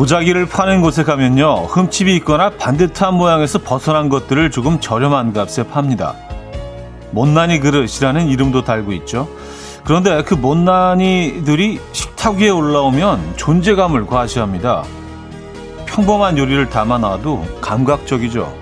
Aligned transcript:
도자기를 0.00 0.46
파는 0.46 0.80
곳에 0.80 1.04
가면요. 1.04 1.66
흠집이 1.66 2.16
있거나 2.16 2.48
반듯한 2.48 3.12
모양에서 3.12 3.58
벗어난 3.58 4.08
것들을 4.08 4.50
조금 4.50 4.80
저렴한 4.80 5.34
값에 5.34 5.64
팝니다. 5.64 6.14
못난이 7.10 7.60
그릇이라는 7.60 8.28
이름도 8.28 8.64
달고 8.64 8.94
있죠. 8.94 9.28
그런데 9.84 10.22
그 10.22 10.32
못난이들이 10.32 11.80
식탁 11.92 12.36
위에 12.36 12.48
올라오면 12.48 13.34
존재감을 13.36 14.06
과시합니다. 14.06 14.84
평범한 15.84 16.38
요리를 16.38 16.70
담아 16.70 16.96
놔도 16.96 17.58
감각적이죠. 17.60 18.59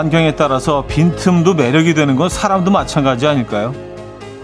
환경에 0.00 0.34
따라서 0.34 0.86
빈틈도 0.86 1.52
매력이 1.52 1.92
되는 1.92 2.16
건 2.16 2.30
사람도 2.30 2.70
마찬가지 2.70 3.26
아닐까요? 3.26 3.74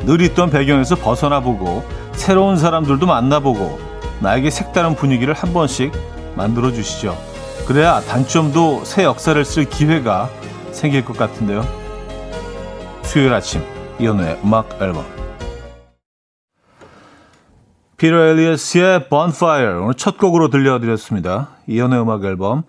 늘 0.05 0.21
있던 0.21 0.51
배경에서 0.51 0.97
벗어나 0.97 1.41
보고 1.41 1.83
새로운 2.13 2.59
사람들도 2.59 3.07
만나보고 3.07 3.79
나에게 4.21 4.51
색다른 4.51 4.95
분위기를 4.95 5.33
한 5.33 5.55
번씩 5.55 5.93
만들어 6.37 6.73
주시죠. 6.73 7.17
그래야 7.67 8.03
단점도 8.03 8.85
새 8.85 9.05
역사를 9.05 9.43
쓸 9.47 9.65
기회가 9.65 10.29
생길 10.73 11.07
것 11.07 11.17
같은데요. 11.17 11.67
수요일 13.03 13.33
아침 13.33 13.63
이연우의 13.99 14.41
음악 14.45 14.77
앨범 14.83 15.07
피터 17.97 18.15
엘리어스의 18.15 19.09
Bonfire 19.09 19.79
오늘 19.81 19.95
첫 19.95 20.19
곡으로 20.19 20.51
들려드렸습니다. 20.51 21.49
이연우의 21.67 22.03
음악 22.03 22.25
앨범 22.25 22.65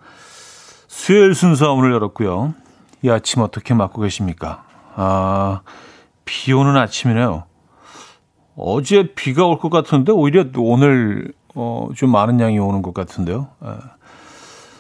수요일 0.88 1.36
순서 1.36 1.74
오늘 1.74 1.92
열었고요. 1.92 2.54
이 3.02 3.10
아침 3.10 3.42
어떻게 3.42 3.74
맞고 3.74 4.02
계십니까? 4.02 4.64
아, 4.96 5.62
비 6.26 6.52
오는 6.54 6.76
아침이네요. 6.76 7.44
어제 8.56 9.14
비가 9.14 9.46
올 9.46 9.60
것 9.60 9.70
같은데 9.70 10.12
오히려 10.12 10.46
오늘 10.58 11.32
어, 11.56 11.90
좀 11.96 12.12
많은 12.12 12.40
양이 12.40 12.58
오는 12.60 12.82
것 12.82 12.94
같은데요. 12.94 13.48
아, 13.60 13.78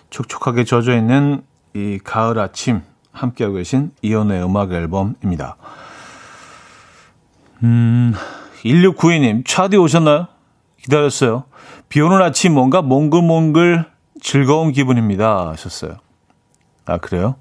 촉촉하게 0.09 0.63
젖어 0.63 0.95
있는 0.95 1.43
이 1.75 1.99
가을 2.03 2.39
아침 2.39 2.81
함께하고 3.11 3.55
계신 3.57 3.91
이연의 4.01 4.43
음악 4.43 4.71
앨범입니다. 4.71 5.57
음, 7.63 8.13
1692님, 8.63 9.43
차디 9.45 9.77
오셨나요? 9.77 10.27
기다렸어요. 10.81 11.43
비 11.89 12.01
오는 12.01 12.21
아침 12.21 12.53
뭔가 12.53 12.81
몽글몽글 12.81 13.85
즐거운 14.21 14.71
기분입니다. 14.71 15.49
하셨어요. 15.49 15.97
아, 16.85 16.97
그래요? 16.97 17.35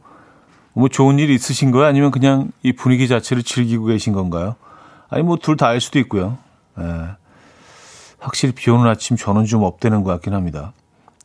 뭐 0.77 0.89
좋은 0.89 1.19
일 1.19 1.31
있으신 1.31 1.71
거예요? 1.71 1.87
아니면 1.87 2.11
그냥 2.11 2.51
이 2.63 2.73
분위기 2.73 3.09
자체를 3.09 3.43
즐기고 3.43 3.87
계신 3.87 4.13
건가요? 4.13 4.57
아니 5.09 5.23
뭐 5.23 5.37
둘 5.37 5.57
다일 5.57 5.81
수도 5.81 5.99
있고요. 6.01 6.37
예. 6.79 6.85
확실히 8.19 8.53
비 8.55 8.71
오는 8.71 8.87
아침 8.87 9.17
저는 9.17 9.47
좀 9.47 9.63
업되는 9.63 10.03
것 10.03 10.11
같긴 10.11 10.35
합니다. 10.35 10.75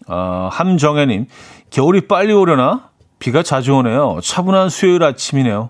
아, 0.07 0.47
함정혜님, 0.51 1.27
겨울이 1.69 2.07
빨리 2.07 2.31
오려나? 2.31 2.89
비가 3.19 3.43
자주 3.43 3.73
오네요. 3.75 4.19
차분한 4.23 4.69
수요일 4.69 5.03
아침이네요. 5.03 5.69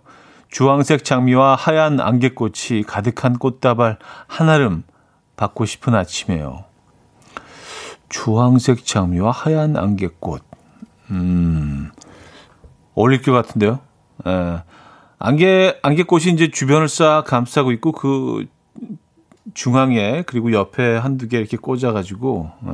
주황색 0.51 1.03
장미와 1.03 1.55
하얀 1.55 1.99
안개꽃이 1.99 2.83
가득한 2.85 3.39
꽃다발 3.39 3.97
하나름 4.27 4.83
받고 5.37 5.65
싶은 5.65 5.95
아침이에요. 5.95 6.65
주황색 8.09 8.85
장미와 8.85 9.31
하얀 9.31 9.75
안개꽃. 9.75 10.43
음, 11.11 11.91
것 12.95 13.31
같은데요. 13.31 13.79
예. 14.27 14.63
안개, 15.19 15.77
안개꽃이 15.81 16.25
이제 16.33 16.49
주변을 16.51 16.87
싹 16.87 17.23
감싸고 17.25 17.71
있고 17.73 17.91
그 17.91 18.45
중앙에 19.53 20.23
그리고 20.25 20.51
옆에 20.51 20.97
한두 20.97 21.27
개 21.27 21.37
이렇게 21.37 21.57
꽂아가지고, 21.57 22.51
예. 22.67 22.71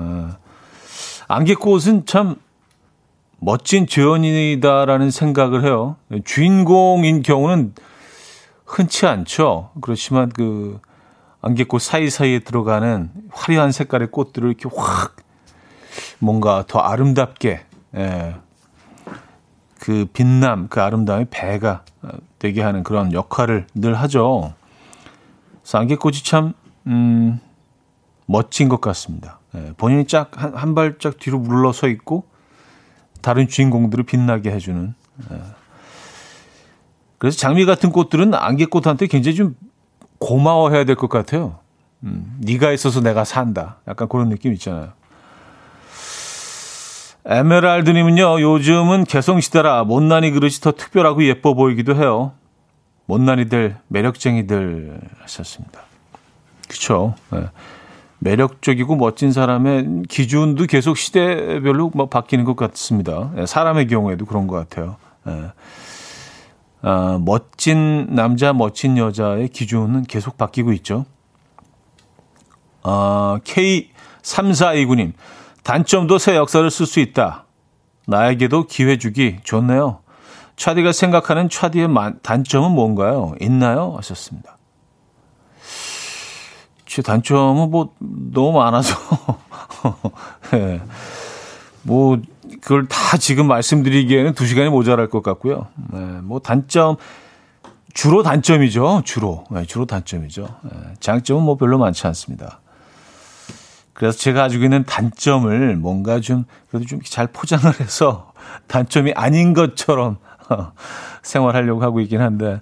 안개꽃은 1.28 2.06
참 2.06 2.36
멋진 3.40 3.86
재현이다라는 3.86 5.12
생각을 5.12 5.64
해요. 5.64 5.98
주인공인 6.26 7.22
경우는 7.22 7.74
흔치 8.66 9.06
않죠. 9.06 9.72
그렇지만 9.82 10.30
그 10.30 10.80
안개꽃 11.42 11.82
사이사이에 11.82 12.40
들어가는 12.40 13.12
화려한 13.32 13.72
색깔의 13.72 14.10
꽃들을 14.12 14.50
이렇게 14.50 14.70
확 14.76 15.18
뭔가 16.20 16.64
더 16.68 16.80
아름답게 16.80 17.62
예, 17.96 18.36
그 19.88 20.06
빛남, 20.12 20.68
그 20.68 20.82
아름다움의 20.82 21.28
배가 21.30 21.86
되게 22.40 22.62
하는 22.62 22.84
그런 22.84 23.14
역할을 23.14 23.68
늘 23.74 23.96
하죠. 23.96 24.54
쌍개꽃이 25.64 26.24
참, 26.26 26.52
음, 26.88 27.40
멋진 28.26 28.68
것 28.68 28.82
같습니다. 28.82 29.40
예, 29.56 29.72
본인이 29.78 30.06
쫙, 30.06 30.30
한, 30.36 30.54
한 30.54 30.76
발짝 30.76 31.20
뒤로 31.20 31.40
물러서 31.40 31.88
있고, 31.88 32.26
다른 33.22 33.48
주인공들을 33.48 34.04
빛나게 34.04 34.52
해주는. 34.52 34.94
예. 35.32 35.42
그래서 37.18 37.38
장미 37.38 37.66
같은 37.66 37.90
꽃들은 37.94 38.34
안개꽃한테 38.34 39.08
굉장히 39.08 39.38
좀 39.38 39.56
고마워해야 40.20 40.84
될 40.84 40.98
것 40.98 41.08
같아요. 41.08 41.60
음, 42.04 42.38
네가 42.42 42.74
있어서 42.74 43.00
내가 43.00 43.24
산다. 43.24 43.78
약간 43.88 44.10
그런 44.10 44.28
느낌 44.28 44.52
있잖아요. 44.52 44.92
에메랄드님은요, 47.30 48.42
요즘은 48.42 49.04
개성시대라 49.04 49.84
못난이 49.84 50.32
그릇이 50.32 50.54
더 50.62 50.72
특별하고 50.72 51.26
예뻐 51.26 51.54
보이기도 51.54 51.96
해요. 51.96 52.32
못난이들, 53.06 53.78
매력쟁이들 53.88 55.00
하셨습니다. 55.22 55.82
그쵸. 56.70 57.16
네. 57.32 57.50
매력적이고 58.20 58.96
멋진 58.96 59.32
사람의 59.32 60.04
기준도 60.10 60.66
계속 60.66 60.98
시대별로 60.98 61.92
막 61.94 62.10
바뀌는 62.10 62.46
것 62.46 62.56
같습니다. 62.56 63.32
네, 63.36 63.46
사람의 63.46 63.88
경우에도 63.88 64.26
그런 64.26 64.48
것 64.48 64.56
같아요. 64.56 64.96
네. 65.26 65.52
아, 66.82 67.20
멋진 67.22 68.08
남자, 68.16 68.54
멋진 68.54 68.98
여자의 68.98 69.50
기준은 69.50 70.04
계속 70.04 70.38
바뀌고 70.38 70.72
있죠. 70.74 71.06
아, 72.84 73.40
K3429님. 73.44 75.12
단점도 75.68 76.18
새 76.18 76.38
역사를 76.38 76.72
쓸 76.72 76.86
수 76.86 77.02
있다. 77.02 77.44
나에게도 78.08 78.68
기회 78.68 78.98
주기 78.98 79.36
좋네요. 79.44 80.00
차디가 80.56 80.94
생각하는 80.94 81.50
차디의 81.50 81.90
단점은 82.24 82.72
뭔가요? 82.72 83.36
있나요? 83.42 83.94
하셨습니다. 83.98 84.58
제 86.86 87.02
단점은 87.02 87.70
뭐 87.70 87.94
너무 88.00 88.58
많아서 88.58 88.96
네. 90.52 90.80
뭐 91.84 92.18
그걸 92.62 92.88
다 92.88 93.18
지금 93.18 93.48
말씀드리기에는 93.48 94.36
두 94.36 94.48
시간이 94.48 94.70
모자랄 94.70 95.10
것 95.10 95.22
같고요. 95.22 95.68
네. 95.92 96.00
뭐 96.22 96.40
단점 96.40 96.96
주로 97.94 98.24
단점이죠. 98.24 99.02
주로 99.04 99.44
네, 99.52 99.66
주로 99.66 99.86
단점이죠. 99.86 100.48
네. 100.64 100.94
장점은 101.02 101.44
뭐 101.44 101.58
별로 101.58 101.78
많지 101.78 102.08
않습니다. 102.08 102.62
그래서 103.98 104.16
제가 104.16 104.42
가지고 104.42 104.64
있는 104.64 104.84
단점을 104.84 105.76
뭔가 105.78 106.20
좀 106.20 106.46
그래도 106.70 106.86
좀 106.86 107.00
잘 107.04 107.26
포장을 107.26 107.66
해서 107.82 108.32
단점이 108.68 109.14
아닌 109.16 109.54
것처럼 109.56 110.18
생활하려고 111.24 111.82
하고 111.82 112.00
있긴 112.02 112.22
한데 112.22 112.62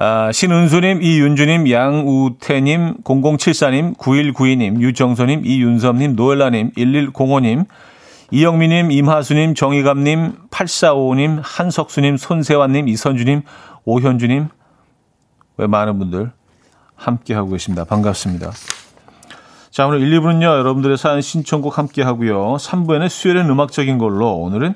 아, 0.00 0.30
신은수님, 0.32 1.02
이윤주님, 1.02 1.68
양우태님, 1.70 2.98
0074님, 3.02 3.96
9192님, 3.96 4.80
유정선님, 4.80 5.44
이윤섭님, 5.44 6.14
노엘라님, 6.14 6.70
1105님, 6.72 7.66
이영미님, 8.30 8.92
임하수님, 8.92 9.54
정희감님, 9.54 10.48
8455님, 10.50 11.40
한석수님, 11.42 12.16
손세환님, 12.16 12.86
이선주님, 12.86 13.42
오현주님, 13.84 14.48
왜 15.56 15.66
많은 15.66 15.98
분들 15.98 16.30
함께하고 16.94 17.50
계십니다. 17.50 17.82
반갑습니다. 17.84 18.52
자, 19.70 19.86
오늘 19.86 20.00
1, 20.00 20.20
2부는요, 20.20 20.42
여러분들의 20.42 20.96
사연 20.96 21.20
신청곡 21.20 21.78
함께 21.78 22.02
하고요. 22.02 22.56
3부에는 22.56 23.08
수요일은 23.08 23.48
음악적인 23.50 23.98
걸로 23.98 24.34
오늘은 24.36 24.74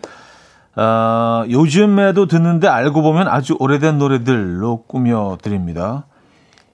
어, 0.74 1.44
요즘에도 1.50 2.26
듣는데 2.26 2.66
알고 2.68 3.02
보면 3.02 3.28
아주 3.28 3.56
오래된 3.58 3.98
노래들로 3.98 4.84
꾸며드립니다. 4.86 6.06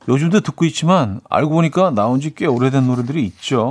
요즘도 0.09 0.41
듣고 0.41 0.65
있지만 0.67 1.21
알고 1.29 1.51
보니까 1.51 1.91
나온 1.91 2.21
지 2.21 2.35
꽤 2.35 2.47
오래된 2.47 2.87
노래들이 2.87 3.25
있죠. 3.27 3.71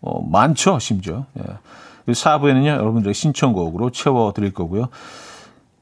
어, 0.00 0.22
많죠, 0.28 0.78
심지어. 0.78 1.24
예. 1.38 2.12
4부에는요, 2.12 2.66
여러분들의 2.66 3.14
신청곡으로 3.14 3.90
채워드릴 3.90 4.52
거고요. 4.52 4.88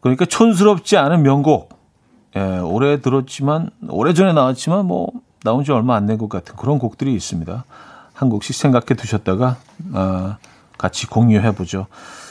그러니까 0.01 0.25
촌스럽지 0.25 0.97
않은 0.97 1.23
명곡. 1.23 1.77
예, 2.37 2.41
오래 2.59 3.01
들었지만, 3.01 3.71
오래전에 3.89 4.33
나왔지만, 4.33 4.87
뭐, 4.87 5.09
나온 5.45 5.65
지 5.65 5.73
얼마 5.73 5.97
안 5.97 6.07
된 6.07 6.19
것 6.19 6.29
같은 6.29 6.55
그런 6.57 6.79
곡들이 6.79 7.13
있습니다. 7.15 7.65
한 8.15 8.29
곡씩 8.29 8.55
생각해 8.55 8.95
두셨다가 8.97 9.57
어, 9.93 10.37
같이 10.79 11.07
공유해 11.07 11.53
보죠. 11.53 11.87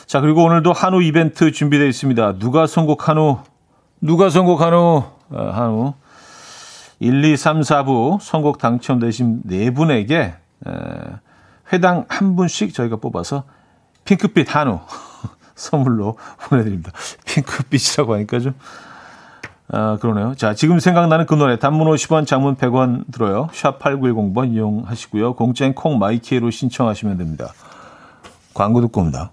자, 0.05 0.19
그리고 0.19 0.43
오늘도 0.43 0.73
한우 0.73 1.01
이벤트 1.01 1.51
준비되어 1.51 1.87
있습니다. 1.87 2.39
누가 2.39 2.67
선곡 2.67 3.07
한우? 3.07 3.39
누가 4.01 4.29
선곡 4.29 4.61
한우? 4.61 5.03
어, 5.29 5.51
한우. 5.53 5.93
1, 6.99 7.23
2, 7.23 7.35
3, 7.35 7.61
4부 7.61 8.19
선곡 8.21 8.59
당첨되신 8.59 9.41
네 9.45 9.71
분에게 9.71 10.15
에, 10.17 10.71
회당 11.73 12.05
한 12.09 12.35
분씩 12.35 12.73
저희가 12.73 12.97
뽑아서 12.97 13.43
핑크빛 14.05 14.55
한우 14.55 14.81
선물로 15.55 16.17
보내드립니다. 16.41 16.91
핑크빛이라고 17.25 18.13
하니까 18.15 18.39
좀, 18.39 18.53
아, 19.73 19.97
그러네요. 20.01 20.35
자, 20.35 20.53
지금 20.53 20.79
생각나는 20.79 21.25
그 21.25 21.33
노래, 21.33 21.57
단문 21.57 21.87
50원, 21.87 22.27
장문 22.27 22.55
100원 22.57 23.11
들어요. 23.11 23.47
샵 23.53 23.79
8910번 23.79 24.53
이용하시고요. 24.53 25.35
공짜인 25.35 25.73
콩 25.73 25.97
마이키에로 25.97 26.51
신청하시면 26.51 27.17
됩니다. 27.17 27.53
광고 28.53 28.81
듣고 28.81 29.01
옵니다. 29.01 29.31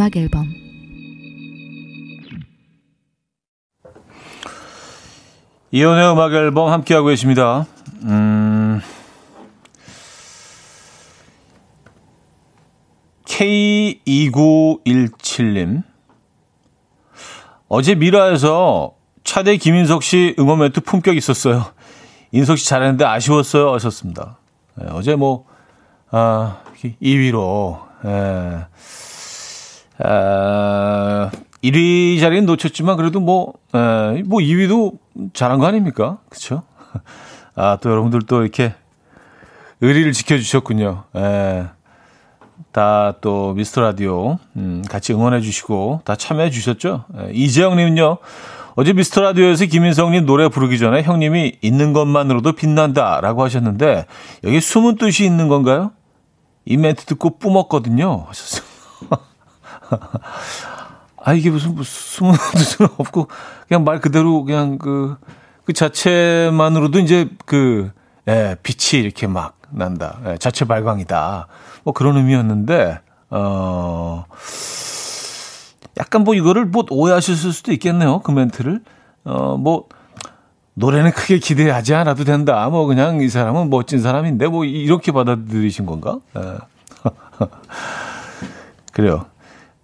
음악 0.00 0.16
앨범 0.16 0.48
이연의 5.72 6.12
음악 6.12 6.32
앨범 6.32 6.72
함께하고 6.72 7.08
계십니다. 7.08 7.66
음, 8.04 8.80
K2917님. 13.26 15.82
어제 17.68 17.94
미라에서 17.94 18.94
차대 19.22 19.58
김인석 19.58 20.02
씨 20.02 20.34
응원 20.38 20.60
멘트 20.60 20.80
품격 20.80 21.18
있었어요. 21.18 21.74
인석 22.32 22.56
씨 22.56 22.66
잘했는데 22.66 23.04
아쉬웠어요. 23.04 23.74
하셨습니다. 23.74 24.38
네, 24.76 24.86
어제 24.92 25.14
뭐, 25.14 25.44
아, 26.10 26.62
2위로, 27.02 27.80
예. 28.06 28.64
아, 30.02 31.30
1위 31.62 32.20
자리는 32.20 32.46
놓쳤지만 32.46 32.96
그래도 32.96 33.20
뭐, 33.20 33.54
에, 33.74 34.22
뭐 34.24 34.40
2위도 34.40 34.98
잘한 35.34 35.58
거 35.58 35.66
아닙니까? 35.66 36.18
그쵸? 36.28 36.62
아, 37.54 37.78
또 37.80 37.90
여러분들 37.90 38.22
또 38.22 38.42
이렇게 38.42 38.74
의리를 39.80 40.12
지켜주셨군요. 40.12 41.04
에, 41.16 41.64
다 42.72 43.14
또 43.20 43.52
미스터 43.54 43.80
라디오, 43.80 44.38
음, 44.56 44.82
같이 44.88 45.12
응원해 45.12 45.40
주시고 45.40 46.02
다 46.04 46.14
참여해 46.14 46.50
주셨죠? 46.50 47.04
에, 47.18 47.30
이재영님은요, 47.32 48.18
어제 48.76 48.92
미스터 48.92 49.20
라디오에서 49.22 49.66
김인성님 49.66 50.24
노래 50.24 50.48
부르기 50.48 50.78
전에 50.78 51.02
형님이 51.02 51.58
있는 51.60 51.92
것만으로도 51.92 52.52
빛난다 52.52 53.20
라고 53.20 53.42
하셨는데, 53.44 54.06
여기 54.44 54.60
숨은 54.60 54.96
뜻이 54.96 55.24
있는 55.24 55.48
건가요? 55.48 55.90
이 56.64 56.76
멘트 56.76 57.04
듣고 57.06 57.38
뿜었거든요. 57.38 58.26
하셨어요. 58.28 58.62
아, 61.22 61.34
이게 61.34 61.50
무슨, 61.50 61.76
숨은 61.82 62.34
뜻은 62.54 62.86
없고, 62.96 63.28
그냥 63.68 63.84
말 63.84 64.00
그대로 64.00 64.44
그냥 64.44 64.78
그, 64.78 65.16
그 65.64 65.72
자체만으로도 65.72 66.98
이제 67.00 67.28
그, 67.44 67.90
예, 68.28 68.56
빛이 68.62 69.02
이렇게 69.02 69.26
막 69.26 69.58
난다. 69.70 70.18
예, 70.26 70.38
자체 70.38 70.64
발광이다. 70.64 71.46
뭐 71.84 71.92
그런 71.92 72.16
의미였는데, 72.16 73.00
어, 73.30 74.24
약간 75.98 76.24
뭐 76.24 76.34
이거를 76.34 76.64
뭐 76.64 76.84
오해하셨을 76.88 77.52
수도 77.52 77.72
있겠네요. 77.72 78.20
그 78.20 78.30
멘트를. 78.30 78.80
어, 79.24 79.56
뭐, 79.58 79.88
노래는 80.74 81.12
크게 81.12 81.38
기대하지 81.38 81.94
않아도 81.94 82.24
된다. 82.24 82.68
뭐 82.70 82.86
그냥 82.86 83.20
이 83.20 83.28
사람은 83.28 83.68
멋진 83.68 84.00
사람인데 84.00 84.48
뭐 84.48 84.64
이렇게 84.64 85.12
받아들이신 85.12 85.84
건가? 85.84 86.18
예. 86.36 86.56
그래요. 88.92 89.26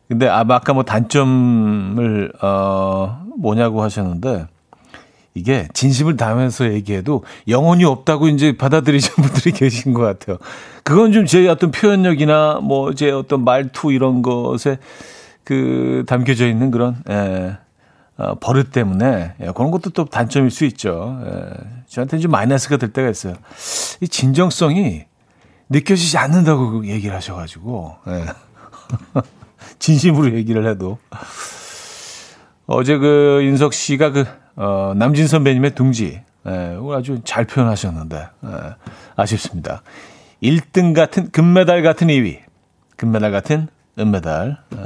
근데 0.08 0.28
아, 0.28 0.44
아까 0.48 0.72
뭐 0.72 0.82
단점을 0.84 2.32
어 2.42 3.22
뭐냐고 3.38 3.82
하셨는데 3.82 4.46
이게 5.34 5.68
진심을 5.74 6.16
담아서 6.16 6.72
얘기해도 6.72 7.24
영혼이 7.48 7.84
없다고 7.84 8.28
이제 8.28 8.56
받아들이시는 8.56 9.16
분들이 9.28 9.52
계신 9.52 9.92
것 9.92 10.02
같아요. 10.02 10.38
그건 10.82 11.12
좀 11.12 11.26
제 11.26 11.46
어떤 11.48 11.70
표현력이나 11.70 12.60
뭐 12.62 12.92
제 12.94 13.10
어떤 13.10 13.44
말투 13.44 13.92
이런 13.92 14.22
것에 14.22 14.78
그 15.44 16.04
담겨져 16.06 16.46
있는 16.48 16.70
그런 16.70 16.96
예, 17.10 17.58
어, 18.16 18.34
버릇 18.40 18.72
때문에 18.72 19.34
예, 19.40 19.50
그런 19.54 19.70
것도 19.70 19.90
또 19.90 20.04
단점일 20.06 20.50
수 20.50 20.64
있죠. 20.64 21.20
예, 21.26 21.50
저한테는 21.88 22.22
좀 22.22 22.30
마이너스가 22.30 22.78
될 22.78 22.92
때가 22.92 23.10
있어요. 23.10 23.34
이 24.00 24.08
진정성이 24.08 25.04
느껴지지 25.68 26.16
않는다고 26.16 26.86
얘기를 26.86 27.14
하셔가지고. 27.14 27.96
예. 28.08 28.24
진심으로 29.78 30.34
얘기를 30.34 30.66
해도. 30.68 30.98
어제 32.66 32.98
그 32.98 33.42
인석 33.42 33.72
씨가 33.72 34.10
그, 34.10 34.24
어, 34.56 34.92
남진 34.96 35.28
선배님의 35.28 35.74
둥지, 35.74 36.22
예, 36.46 36.78
아주 36.94 37.20
잘 37.24 37.44
표현하셨는데, 37.44 38.16
예, 38.16 38.50
아쉽습니다. 39.16 39.82
1등 40.42 40.94
같은, 40.94 41.30
금메달 41.30 41.82
같은 41.82 42.08
2위. 42.08 42.40
금메달 42.96 43.30
같은 43.30 43.68
은메달. 43.98 44.58
예. 44.74 44.78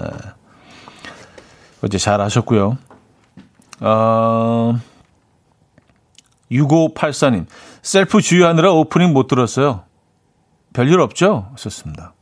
어제 1.83 1.99
잘 1.99 2.21
하셨고요. 2.21 2.77
어, 3.81 4.79
6584님, 6.51 7.47
셀프 7.83 8.21
주유하느라 8.21 8.73
오프닝 8.73 9.13
못 9.13 9.27
들었어요. 9.27 9.85
별일 10.73 11.01
없죠? 11.01 11.53
썼습니다. 11.57 12.13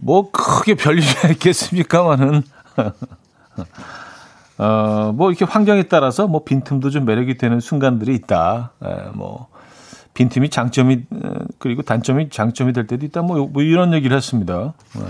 뭐 0.00 0.30
크게 0.30 0.74
별일이 0.74 1.06
있겠습니까만은 1.32 2.42
어, 4.58 5.12
뭐 5.14 5.30
이렇게 5.30 5.44
환경에 5.44 5.84
따라서 5.84 6.26
뭐 6.26 6.44
빈틈도 6.44 6.90
좀 6.90 7.04
매력이 7.04 7.38
되는 7.38 7.60
순간들이 7.60 8.14
있다. 8.14 8.72
에, 8.82 9.10
뭐 9.14 9.48
빈틈이 10.14 10.50
장점이 10.50 11.04
그리고 11.58 11.82
단점이 11.82 12.30
장점이 12.30 12.72
될 12.72 12.86
때도 12.88 13.06
있다. 13.06 13.22
뭐, 13.22 13.46
뭐 13.46 13.62
이런 13.62 13.92
얘기를 13.94 14.16
했습니다. 14.16 14.74
에, 14.96 15.00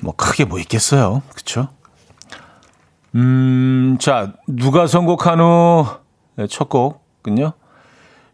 뭐 0.00 0.14
크게 0.14 0.44
뭐 0.44 0.60
있겠어요. 0.60 1.22
그렇죠? 1.30 1.68
음, 3.14 3.96
자, 3.98 4.32
누가 4.46 4.86
선곡한 4.86 5.40
후 5.40 6.08
첫 6.46 6.68
곡은요. 6.68 7.52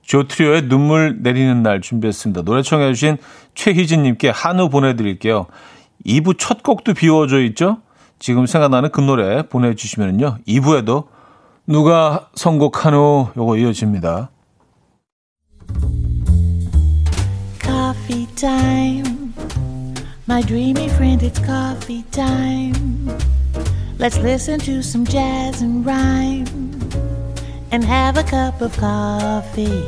조트리오의 0.04 0.68
눈물 0.68 1.18
내리는 1.23 1.62
날 1.62 1.80
준비했습니다. 1.80 2.42
노래 2.42 2.62
청해 2.62 2.92
주신 2.92 3.16
최희진님께 3.54 4.30
한우 4.30 4.68
보내드릴게요. 4.68 5.46
2부 6.06 6.37
첫 6.38 6.62
곡도 6.62 6.94
비워져 6.94 7.42
있죠? 7.44 7.78
지금 8.18 8.46
생각나는 8.46 8.90
그 8.90 9.00
노래 9.00 9.42
보내주시면요. 9.42 10.38
2부에도 10.46 11.06
누가 11.66 12.28
선곡한 12.34 12.94
후 12.94 13.28
요거 13.37 13.56
이어집니다. 13.58 14.30
Coffee. 17.61 18.25
My 20.26 20.42
dreamy 20.42 20.88
friend, 20.88 21.23
it's 21.23 21.38
coffee 21.38 22.02
time. 22.11 23.08
Let's 23.99 24.18
listen 24.18 24.58
to 24.61 24.82
some 24.82 25.04
jazz 25.06 25.62
and 25.62 25.84
rhyme 25.87 26.63
and 27.74 27.84
have 27.84 28.16
a 28.16 28.24
cup 28.24 28.62
of 28.62 28.72
coffee. 28.78 29.82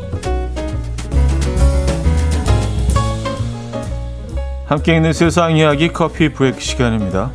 함께 4.67 4.97
있는 4.97 5.13
세상 5.13 5.57
이야기 5.57 5.93
커피 5.93 6.33
브레이크 6.33 6.59
시간입니다. 6.59 7.31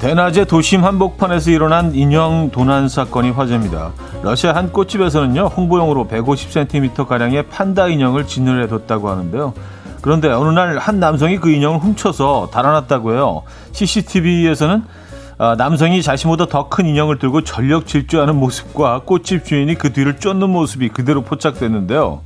대낮에 0.00 0.44
도심 0.44 0.84
한복판에서 0.84 1.50
일어난 1.50 1.94
인형 1.94 2.50
도난 2.50 2.90
사건이 2.90 3.30
화제입니다. 3.30 3.92
러시아 4.22 4.54
한 4.54 4.70
꽃집에서는요, 4.70 5.46
홍보용으로 5.46 6.06
150cm가량의 6.08 7.48
판다 7.48 7.88
인형을 7.88 8.26
진열해 8.26 8.68
뒀다고 8.68 9.08
하는데요. 9.08 9.54
그런데 10.04 10.28
어느 10.28 10.50
날 10.50 10.76
한 10.76 11.00
남성이 11.00 11.38
그 11.38 11.50
인형을 11.50 11.78
훔쳐서 11.78 12.50
달아났다고 12.52 13.14
해요. 13.14 13.42
CCTV에서는 13.72 14.84
아, 15.38 15.54
남성이 15.56 16.02
자신보다 16.02 16.46
더 16.46 16.68
큰 16.68 16.84
인형을 16.84 17.18
들고 17.18 17.42
전력 17.42 17.86
질주하는 17.86 18.36
모습과 18.36 19.00
꽃집 19.06 19.46
주인이 19.46 19.74
그 19.76 19.94
뒤를 19.94 20.18
쫓는 20.18 20.50
모습이 20.50 20.90
그대로 20.90 21.22
포착됐는데요. 21.22 22.20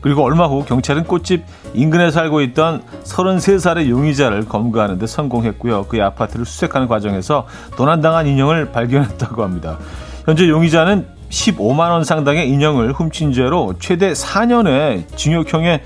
그리고 0.00 0.22
얼마 0.22 0.46
후 0.46 0.64
경찰은 0.64 1.04
꽃집 1.04 1.42
인근에 1.74 2.12
살고 2.12 2.40
있던 2.42 2.82
33살의 3.02 3.88
용의자를 3.88 4.44
검거하는 4.44 5.00
데 5.00 5.08
성공했고요. 5.08 5.86
그의 5.86 6.02
아파트를 6.02 6.46
수색하는 6.46 6.86
과정에서 6.86 7.48
도난당한 7.76 8.28
인형을 8.28 8.70
발견했다고 8.70 9.42
합니다. 9.42 9.78
현재 10.24 10.48
용의자는 10.48 11.08
15만 11.30 11.90
원 11.90 12.04
상당의 12.04 12.48
인형을 12.48 12.92
훔친 12.92 13.32
죄로 13.32 13.74
최대 13.80 14.12
4년의 14.12 15.16
징역형에 15.16 15.82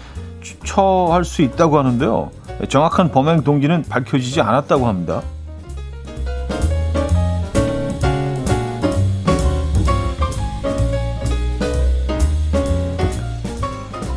처할 0.65 1.25
수 1.25 1.43
있다고 1.43 1.79
하는데요. 1.79 2.31
정확한 2.69 3.11
범행 3.11 3.45
동기는 3.45 3.85
밝혀지지 3.89 4.41
않았다고 4.41 4.87
합니다. 4.87 5.23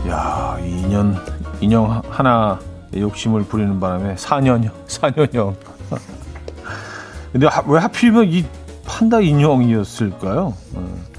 야, 0.07 0.57
2년 0.59 1.15
인형 1.61 2.01
하나 2.09 2.59
욕심을 2.95 3.43
부리는 3.43 3.79
바람에 3.79 4.15
4년형, 4.15 4.71
4년형. 4.87 5.55
근데 7.31 7.47
왜 7.67 7.79
하필이면 7.79 8.25
이 8.29 8.45
판다 8.85 9.21
인형이었을까요? 9.21 10.53
어. 10.73 11.10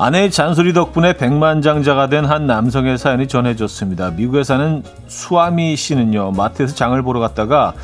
아내의 0.00 0.30
잔소리 0.30 0.72
덕분에 0.72 1.12
백만장자가 1.12 2.08
된 2.08 2.24
한 2.24 2.46
남성의 2.46 2.96
사연이 2.96 3.26
전해졌습니다. 3.28 4.12
미국에 4.12 4.44
사는 4.44 4.82
수아미 5.08 5.76
씨는요, 5.76 6.30
마트에서 6.32 6.74
장을 6.74 7.00
보러 7.02 7.20
갔다가 7.20 7.74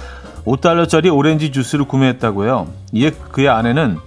5달러짜리 0.47 1.15
오렌지 1.15 1.51
주스를 1.53 1.85
구매했다고요. 1.87 2.69
이에 2.93 3.11
그의 3.11 3.49
아내는 3.51 3.99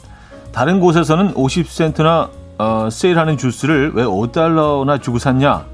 다른 0.52 0.80
곳에서는 0.80 1.34
50센트나 1.36 2.30
어, 2.58 2.90
세일하는 2.92 3.38
주스를 3.38 3.92
왜 3.94 4.04
5달러나 4.04 5.00
주고 5.02 5.20
샀냐? 5.20 5.66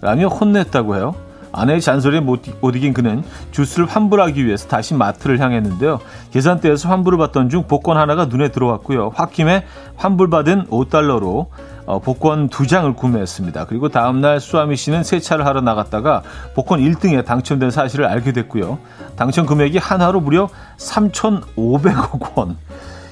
라며 0.00 0.26
혼냈다고 0.28 0.96
해요. 0.96 1.14
아내의 1.58 1.80
잔소리에 1.80 2.20
못, 2.20 2.42
못 2.60 2.76
이긴 2.76 2.94
그는 2.94 3.22
주스를 3.50 3.86
환불하기 3.86 4.44
위해서 4.44 4.68
다시 4.68 4.94
마트를 4.94 5.40
향했는데요. 5.40 6.00
계산대에서 6.30 6.88
환불을 6.88 7.18
받던 7.18 7.48
중 7.48 7.64
복권 7.64 7.96
하나가 7.96 8.26
눈에 8.26 8.48
들어왔고요. 8.48 9.12
홧김에 9.16 9.64
환불받은 9.96 10.66
5달러로 10.66 11.46
어, 11.86 12.00
복권 12.00 12.48
두 12.50 12.66
장을 12.66 12.92
구매했습니다. 12.92 13.64
그리고 13.64 13.88
다음날 13.88 14.40
수아미 14.40 14.76
씨는 14.76 15.04
세차를 15.04 15.46
하러 15.46 15.62
나갔다가 15.62 16.22
복권 16.54 16.80
1등에 16.80 17.24
당첨된 17.24 17.70
사실을 17.70 18.04
알게 18.04 18.32
됐고요. 18.32 18.78
당첨 19.16 19.46
금액이 19.46 19.78
한화로 19.78 20.20
무려 20.20 20.50
3,500억 20.76 22.36
원. 22.36 22.58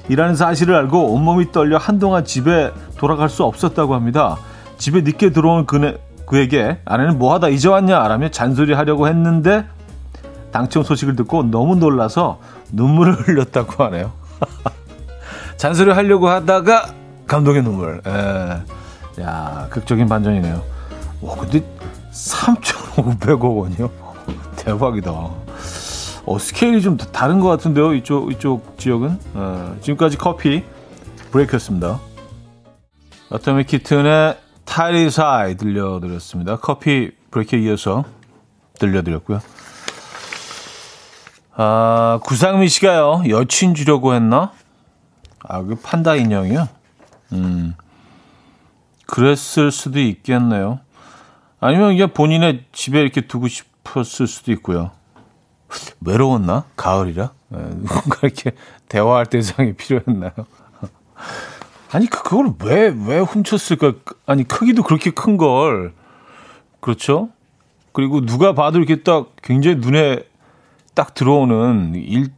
이라는 0.09 0.35
사실을 0.35 0.75
알고 0.75 1.11
온몸이 1.13 1.51
떨려 1.51 1.77
한동안 1.77 2.23
집에 2.23 2.71
돌아갈 2.97 3.29
수 3.29 3.43
없었다고 3.43 3.95
합니다. 3.95 4.37
집에 4.77 5.01
늦게 5.01 5.31
들어온 5.31 5.65
그네, 5.65 5.97
그에게 6.27 6.77
아내는 6.85 7.17
뭐하다 7.17 7.47
이제 7.47 7.69
왔냐 7.69 8.05
라며 8.07 8.29
잔소리하려고 8.29 9.07
했는데 9.07 9.65
당첨 10.51 10.83
소식을 10.83 11.15
듣고 11.15 11.43
너무 11.43 11.75
놀라서 11.77 12.39
눈물을 12.71 13.13
흘렸다고 13.27 13.83
하네요. 13.85 14.11
잔소리 15.57 15.91
하려고 15.91 16.27
하다가 16.29 16.93
감동의 17.25 17.63
눈물. 17.63 18.01
에. 18.05 18.11
예. 19.19 19.23
야, 19.23 19.67
극적인 19.71 20.07
반전이네요. 20.07 20.61
와, 21.21 21.35
근데 21.37 21.63
3,500억 22.11 23.57
원이요? 23.57 23.89
대박이다. 24.57 25.11
어, 25.11 26.37
스케일이 26.39 26.81
좀 26.81 26.97
다른 26.97 27.39
것 27.39 27.47
같은데요. 27.47 27.93
이쪽, 27.93 28.31
이쪽 28.31 28.77
지역은. 28.77 29.17
어, 29.33 29.75
지금까지 29.81 30.17
커피 30.17 30.63
브레이크였습니다. 31.31 31.99
어터미 33.29 33.63
키튼의 33.63 34.37
타이리 34.67 35.09
사이 35.09 35.55
들려드렸습니다. 35.55 36.57
커피 36.57 37.11
브레이크에 37.31 37.59
이어서 37.61 38.03
들려드렸고요. 38.77 39.39
아, 41.55 42.19
구상미 42.23 42.69
씨가요, 42.69 43.23
여친 43.27 43.73
주려고 43.73 44.13
했나? 44.13 44.51
아, 45.39 45.63
그 45.63 45.75
판다 45.75 46.15
인형이요? 46.15 46.67
음, 47.33 47.73
그랬을 49.07 49.71
수도 49.71 49.99
있겠네요. 49.99 50.79
아니면 51.59 51.93
이게 51.93 52.05
본인의 52.05 52.65
집에 52.71 53.01
이렇게 53.01 53.21
두고 53.21 53.47
싶었을 53.47 54.27
수도 54.27 54.51
있고요. 54.51 54.91
외로웠나? 56.01 56.65
가을이라? 56.75 57.31
네, 57.49 57.59
누군가 57.69 58.19
이렇게 58.21 58.51
대화할 58.89 59.25
대상이 59.25 59.73
필요했나요? 59.73 60.33
아니 61.91 62.07
그걸 62.07 62.53
왜 62.63 62.89
왜 62.89 63.19
훔쳤을까? 63.19 63.93
아니 64.25 64.43
크기도 64.43 64.83
그렇게 64.83 65.11
큰 65.11 65.37
걸 65.37 65.93
그렇죠? 66.81 67.29
그리고 67.93 68.21
누가 68.25 68.53
봐도 68.53 68.77
이렇게 68.77 69.03
딱 69.03 69.27
굉장히 69.41 69.77
눈에 69.77 70.19
딱 70.93 71.13
들어오는 71.13 71.95
1 71.95 72.29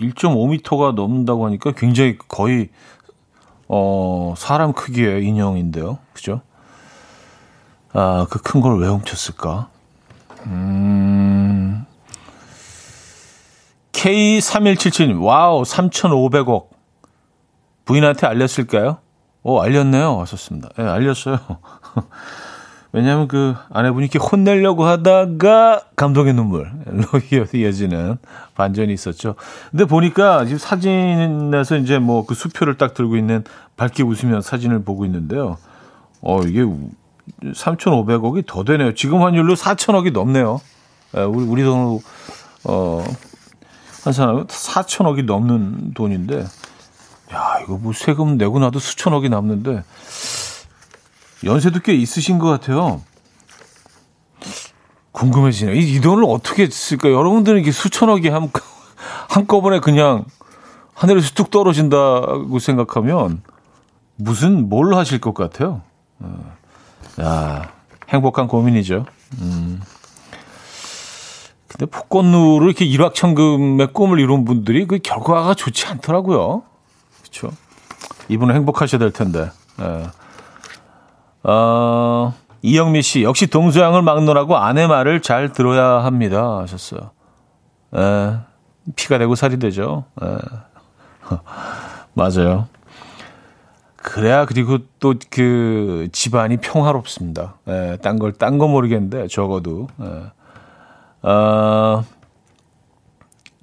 1.5m가 0.00 0.94
넘는다고 0.94 1.46
하니까 1.46 1.72
굉장히 1.72 2.18
거의 2.28 2.68
어 3.68 4.34
사람 4.36 4.72
크기의 4.74 5.24
인형인데요, 5.24 5.98
그죠? 6.12 6.42
아 7.92 8.26
그 8.30 8.38
큰 8.42 8.60
걸 8.60 8.78
왜 8.78 8.88
훔쳤을까? 8.88 9.68
음. 10.46 11.84
K3177님, 13.92 15.22
와우, 15.24 15.62
3,500억. 15.62 16.66
부인한테 17.86 18.26
알렸을까요? 18.26 18.98
오, 19.42 19.60
알렸네요. 19.60 20.16
왔었습니다. 20.16 20.68
예, 20.78 20.82
네, 20.82 20.88
알렸어요. 20.88 21.38
왜냐하면 22.92 23.28
그 23.28 23.54
아내분이 23.72 24.06
이렇게 24.06 24.18
혼내려고 24.18 24.84
하다가 24.84 25.82
감동의 25.96 26.34
눈물로 26.34 26.66
이어지는 27.54 28.16
반전이 28.54 28.92
있었죠. 28.92 29.34
근데 29.70 29.84
보니까 29.84 30.44
지금 30.46 30.58
사진에서 30.58 31.76
이제 31.76 31.98
뭐 31.98 32.24
그 32.26 32.34
수표를 32.34 32.76
딱 32.78 32.94
들고 32.94 33.16
있는 33.16 33.44
밝게 33.76 34.02
웃으면 34.02 34.40
사진을 34.40 34.82
보고 34.82 35.04
있는데요. 35.04 35.58
어, 36.22 36.40
이게 36.42 36.64
3,500억이 37.42 38.46
더 38.46 38.64
되네요. 38.64 38.94
지금 38.94 39.22
환율로 39.22 39.54
4,000억이 39.54 40.12
넘네요. 40.12 40.60
예, 41.18 41.20
우리, 41.20 41.44
우리 41.44 41.62
돈으로, 41.64 42.00
어, 42.64 43.04
한 44.04 44.12
사람은 44.12 44.46
4,000억이 44.46 45.24
넘는 45.24 45.92
돈인데, 45.94 46.44
야, 47.32 47.58
이거 47.62 47.76
뭐 47.76 47.92
세금 47.92 48.36
내고 48.36 48.58
나도 48.58 48.78
수천억이 48.78 49.28
남는데 49.28 49.82
연세도 51.44 51.80
꽤 51.80 51.94
있으신 51.94 52.38
것 52.38 52.48
같아요. 52.48 53.02
궁금해지네. 55.12 55.74
이, 55.74 55.94
이 55.94 56.00
돈을 56.00 56.24
어떻게 56.28 56.68
쓸까? 56.68 57.10
여러분들은 57.10 57.60
이게 57.60 57.72
수천억이 57.72 58.28
한, 58.28 58.50
한꺼번에 59.30 59.80
그냥 59.80 60.24
하늘에서 60.94 61.32
뚝 61.34 61.50
떨어진다고 61.50 62.58
생각하면 62.58 63.42
무슨 64.16 64.68
뭘 64.68 64.94
하실 64.94 65.20
것 65.20 65.34
같아요? 65.34 65.82
어. 66.20 66.56
야, 67.20 67.70
행복한 68.08 68.46
고민이죠. 68.46 69.04
음. 69.40 69.80
근데 71.68 71.86
복권으로 71.86 72.64
이렇게 72.64 72.84
일확천금의 72.84 73.92
꿈을 73.92 74.20
이룬 74.20 74.44
분들이 74.44 74.86
그 74.86 74.98
결과가 74.98 75.54
좋지 75.54 75.86
않더라고요. 75.86 76.62
그렇죠. 77.40 77.54
이분은 78.28 78.54
행복하셔야 78.54 78.98
될 78.98 79.10
텐데. 79.12 79.50
예. 79.80 80.06
어, 81.42 82.34
이영미 82.62 83.02
씨 83.02 83.22
역시 83.22 83.46
동서양을 83.46 84.02
막론하고 84.02 84.56
아내 84.56 84.86
말을 84.86 85.22
잘 85.22 85.52
들어야 85.52 86.04
합니다 86.04 86.58
하셨어요. 86.58 87.10
예. 87.96 88.38
피가 88.96 89.18
되고 89.18 89.34
살이 89.34 89.58
되죠. 89.58 90.04
예. 90.22 90.38
맞아요. 92.14 92.68
그래야 93.96 94.46
그리고 94.46 94.78
또 95.00 95.14
그 95.30 96.08
집안이 96.12 96.58
평화롭습니다. 96.58 97.54
예, 97.68 97.98
딴 98.00 98.18
걸 98.18 98.32
딴 98.32 98.58
거 98.58 98.68
모르겠는데 98.68 99.26
적어도. 99.28 99.88
예. 100.00 101.28
어, 101.28 102.04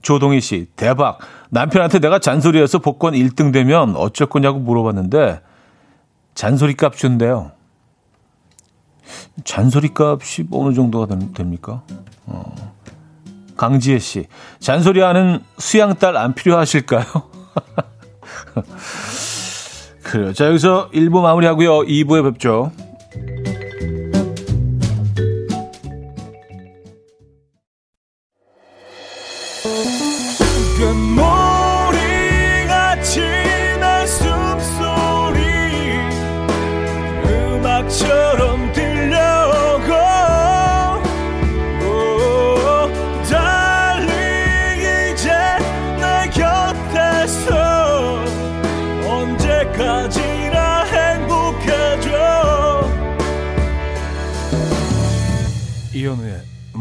조동희 0.03 0.41
씨 0.41 0.67
대박. 0.75 1.17
남편한테 1.49 1.99
내가 1.99 2.19
잔소리해서 2.19 2.77
복권 2.77 3.13
1등 3.13 3.51
되면 3.51 3.95
어쩔 3.95 4.27
거냐고 4.27 4.59
물어봤는데 4.59 5.41
잔소리 6.35 6.75
값 6.75 6.95
준대요. 6.95 7.51
잔소리 9.43 9.89
값이 9.93 10.47
어느 10.51 10.75
정도가 10.75 11.07
됩니까? 11.33 11.81
어. 12.25 12.73
강지혜 13.57 13.99
씨, 13.99 14.25
잔소리하는 14.59 15.41
수양딸 15.57 16.17
안 16.17 16.33
필요하실까요? 16.33 17.05
그래요. 20.03 20.33
자, 20.33 20.47
여기서 20.47 20.89
1부 20.91 21.21
마무리하고요. 21.21 21.81
2부에 21.81 22.31
뵙죠. 22.31 22.71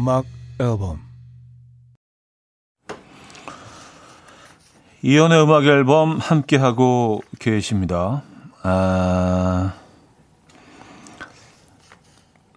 음악 0.03 0.25
앨범 0.59 0.99
이현우의 5.01 5.41
음악 5.43 5.63
앨범 5.63 6.17
함께 6.17 6.57
하고 6.57 7.21
계십니다. 7.39 8.21
아... 8.63 9.75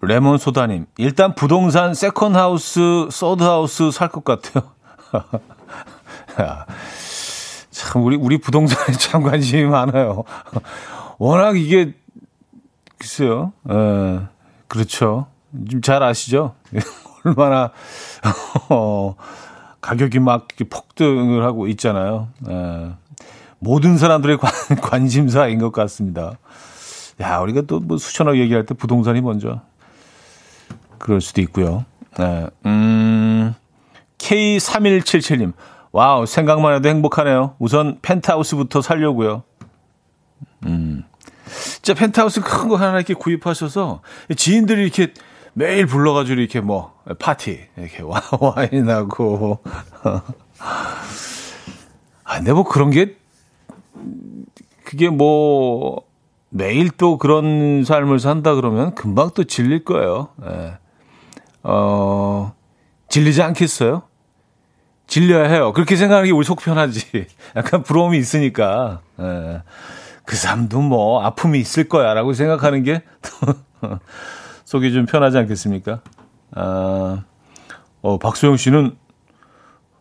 레몬 0.03 0.39
소다님, 0.39 0.87
일단 0.99 1.37
부동산 1.37 1.95
second 1.95 2.35
house, 2.35 3.07
third 3.13 3.45
house 3.45 3.93
살 3.93 4.09
것 4.09 4.25
같아요. 4.25 4.73
참 7.71 8.03
우리 8.03 8.17
우리 8.17 8.39
부동산에 8.39 8.93
참 8.99 9.23
관심이 9.23 9.67
많아요. 9.67 10.25
워낙 11.19 11.57
이게 11.57 11.95
글쎄요, 12.99 13.53
에, 13.71 14.19
그렇죠. 14.67 15.29
좀 15.71 15.81
잘 15.81 16.03
아시죠? 16.03 16.57
얼마나 17.27 17.73
어, 18.71 19.17
가격이 19.81 20.21
막 20.21 20.49
폭등을 20.71 21.45
하고 21.45 21.67
있잖아요. 21.69 22.29
에, 22.49 22.91
모든 23.59 23.99
사람들의 23.99 24.39
관, 24.39 24.53
관심사인 24.81 25.59
것 25.59 25.73
같습니다. 25.73 26.33
야, 27.21 27.39
우리가 27.39 27.63
또 27.63 27.81
뭐 27.81 27.99
수천억 27.99 28.37
얘기할 28.37 28.65
때 28.67 28.75
부동산이 28.75 29.21
먼저 29.21 29.61
그럴 30.99 31.21
수도 31.21 31.41
있고요. 31.43 31.85
네, 32.19 32.47
음, 32.67 33.55
K3177님. 34.19 35.53
와우, 35.93 36.27
생각만 36.27 36.75
해도 36.75 36.89
행복하네요. 36.89 37.55
우선 37.59 37.99
펜트하우스부터 38.03 38.83
살려고요. 38.83 39.43
음. 40.67 41.05
진짜 41.47 41.95
펜트하우스 41.95 42.41
큰 42.43 42.69
거 42.69 42.77
하나 42.77 42.97
이렇게 42.97 43.15
구입하셔서 43.15 44.03
지인들이 44.37 44.83
이렇게 44.83 45.15
매일 45.59 45.87
불러가지고 45.87 46.39
이렇게 46.39 46.61
뭐 46.61 46.93
파티 47.19 47.59
이렇게 47.79 48.03
와, 48.03 48.21
와인하고 48.39 49.59
아 52.25 52.37
근데 52.37 52.53
뭐 52.53 52.65
그런 52.65 52.91
게 52.91 53.17
그게 54.85 55.09
뭐 55.09 56.03
매일 56.51 56.91
또 56.91 57.17
그런 57.17 57.85
삶을 57.85 58.19
산다 58.19 58.55
그러면 58.55 58.95
금방 58.95 59.31
또 59.35 59.45
질릴 59.45 59.83
거예요. 59.83 60.29
예. 60.45 60.75
어 61.63 62.53
질리지 63.09 63.41
않겠어요? 63.41 64.03
질려야 65.07 65.49
해요. 65.49 65.73
그렇게 65.73 65.97
생각하는 65.97 66.27
게 66.27 66.33
우리 66.33 66.45
속 66.45 66.61
편하지. 66.61 67.29
약간 67.57 67.83
부러움이 67.83 68.19
있으니까. 68.19 69.01
예. 69.21 69.63
그 70.27 70.37
사람도 70.37 70.83
뭐 70.83 71.23
아픔이 71.23 71.59
있을 71.61 71.89
거야라고 71.89 72.35
생각하는 72.35 72.83
게 72.83 73.03
속이 74.67 74.93
좀 74.93 75.07
편하지 75.07 75.39
않겠습니까? 75.39 76.01
아, 76.51 77.23
어, 78.03 78.19
박소영 78.19 78.57
씨는 78.57 78.97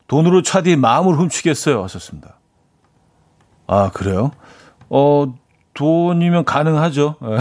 돈으로 0.08 0.42
차디 0.42 0.76
마음을 0.76 1.14
훔치겠어요. 1.14 1.84
하셨습니다. 1.84 2.40
아, 3.68 3.92
그래요? 3.92 4.32
어, 4.90 5.34
돈이면 5.76 6.46
가능하죠. 6.46 7.16
예. 7.24 7.38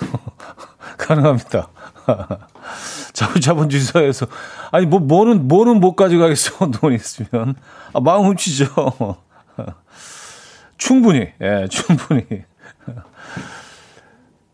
가능합니다. 0.96 1.68
자본주의사에서 3.42 4.26
아니 4.70 4.86
뭐 4.86 5.00
뭐는 5.00 5.48
뭐는 5.48 5.80
못 5.80 5.96
가져가겠어 5.96 6.70
돈 6.70 6.94
있으면 6.94 7.56
아, 7.92 8.00
마음 8.00 8.26
훔치죠. 8.26 9.16
충분히 10.78 11.32
예 11.42 11.66
충분히. 11.68 12.24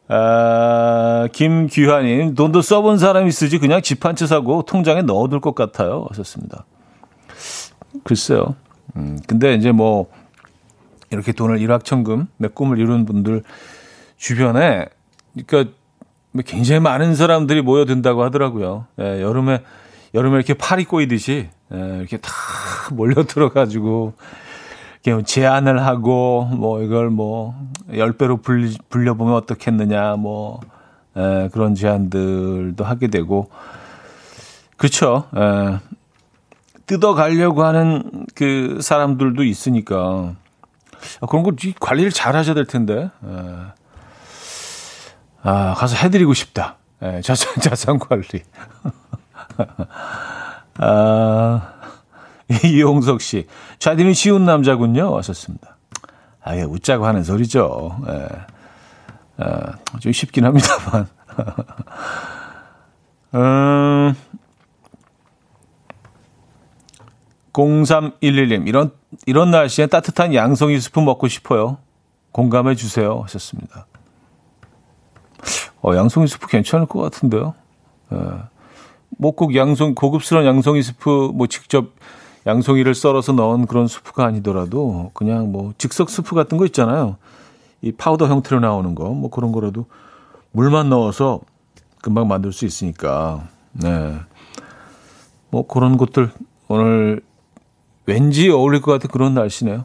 아, 0.08 1.28
김규환님 1.32 2.34
돈도 2.34 2.60
써본 2.62 2.98
사람이 2.98 3.30
쓰지 3.30 3.58
그냥 3.58 3.80
집 3.82 4.04
한 4.04 4.14
채 4.16 4.26
사고 4.26 4.62
통장에 4.62 5.02
넣어둘 5.02 5.40
것 5.40 5.54
같아요. 5.54 6.06
하셨습니다. 6.10 6.64
글쎄요. 8.04 8.54
음, 8.96 9.18
근데 9.26 9.54
이제 9.54 9.72
뭐 9.72 10.06
이렇게 11.10 11.32
돈을 11.32 11.58
일확천금 11.60 12.26
내 12.36 12.48
꿈을 12.48 12.78
이룬 12.78 13.04
분들 13.06 13.42
주변에 14.16 14.86
그러니까 15.32 15.72
뭐 16.32 16.42
굉장히 16.44 16.80
많은 16.80 17.14
사람들이 17.14 17.62
모여든다고 17.62 18.22
하더라고요. 18.24 18.86
예, 19.00 19.22
여름에 19.22 19.62
여름에 20.12 20.36
이렇게 20.36 20.54
팔이 20.54 20.84
꼬이듯이 20.84 21.48
예, 21.72 21.96
이렇게 21.98 22.18
다 22.18 22.30
몰려 22.92 23.24
들어가지고 23.24 24.12
이렇게 24.14 24.24
제안을 25.24 25.84
하고 25.84 26.48
뭐 26.52 26.82
이걸 26.82 27.10
뭐열 27.10 28.14
배로 28.18 28.38
불려 28.38 29.14
보면 29.14 29.34
어떻겠느냐 29.34 30.16
뭐 30.16 30.60
예, 31.16 31.48
그런 31.52 31.74
제안들도 31.74 32.82
하게 32.84 33.08
되고 33.08 33.50
그렇죠. 34.76 35.28
예, 35.36 35.78
뜯어가려고 36.86 37.64
하는 37.64 38.26
그 38.34 38.78
사람들도 38.80 39.44
있으니까 39.44 40.34
그런 41.28 41.42
거 41.42 41.52
관리를 41.80 42.10
잘 42.10 42.36
하셔야 42.36 42.54
될 42.54 42.66
텐데. 42.66 43.10
예. 43.26 43.84
아, 45.42 45.74
가서 45.74 45.96
해드리고 45.96 46.32
싶다. 46.32 46.76
예, 47.02 47.20
자산, 47.20 47.54
자산 47.60 47.98
관리. 47.98 48.24
아, 50.78 51.73
이용석 52.64 53.20
씨. 53.20 53.46
자디는 53.78 54.12
쉬운 54.12 54.44
남자군요. 54.44 55.16
하셨습니다. 55.16 55.76
아, 56.42 56.56
예, 56.56 56.62
웃자고 56.62 57.06
하는 57.06 57.24
소리죠. 57.24 57.98
예. 58.08 58.28
아, 59.38 59.72
좀 60.00 60.12
쉽긴 60.12 60.44
합니다만. 60.44 61.08
음, 63.34 64.14
0311님, 67.52 68.68
이런, 68.68 68.90
이런 69.26 69.50
날씨에 69.50 69.86
따뜻한 69.86 70.34
양송이 70.34 70.78
스프 70.80 71.00
먹고 71.00 71.28
싶어요. 71.28 71.78
공감해 72.32 72.74
주세요. 72.74 73.20
하셨습니다. 73.22 73.86
어, 75.82 75.94
양송이 75.94 76.26
스프 76.26 76.46
괜찮을 76.48 76.86
것 76.86 77.00
같은데요. 77.00 77.54
예. 78.12 78.16
뭐꼭 79.18 79.54
양송 79.54 79.94
고급스러운 79.94 80.46
양송이 80.46 80.82
스프 80.82 81.30
뭐 81.34 81.46
직접 81.46 81.92
양송이를 82.46 82.94
썰어서 82.94 83.32
넣은 83.32 83.66
그런 83.66 83.86
스프가 83.86 84.24
아니더라도 84.26 85.10
그냥 85.14 85.50
뭐 85.52 85.72
즉석 85.78 86.10
스프 86.10 86.34
같은 86.34 86.58
거 86.58 86.66
있잖아요. 86.66 87.16
이 87.82 87.92
파우더 87.92 88.26
형태로 88.28 88.60
나오는 88.60 88.94
거 88.94 89.04
뭐 89.10 89.30
그런 89.30 89.52
거라도 89.52 89.86
물만 90.52 90.90
넣어서 90.90 91.40
금방 92.02 92.28
만들 92.28 92.52
수 92.52 92.64
있으니까 92.66 93.48
네. 93.72 94.14
뭐 95.50 95.66
그런 95.66 95.96
것들 95.96 96.30
오늘 96.68 97.22
왠지 98.06 98.50
어울릴 98.50 98.82
것 98.82 98.92
같은 98.92 99.08
그런 99.10 99.34
날씨네요. 99.34 99.84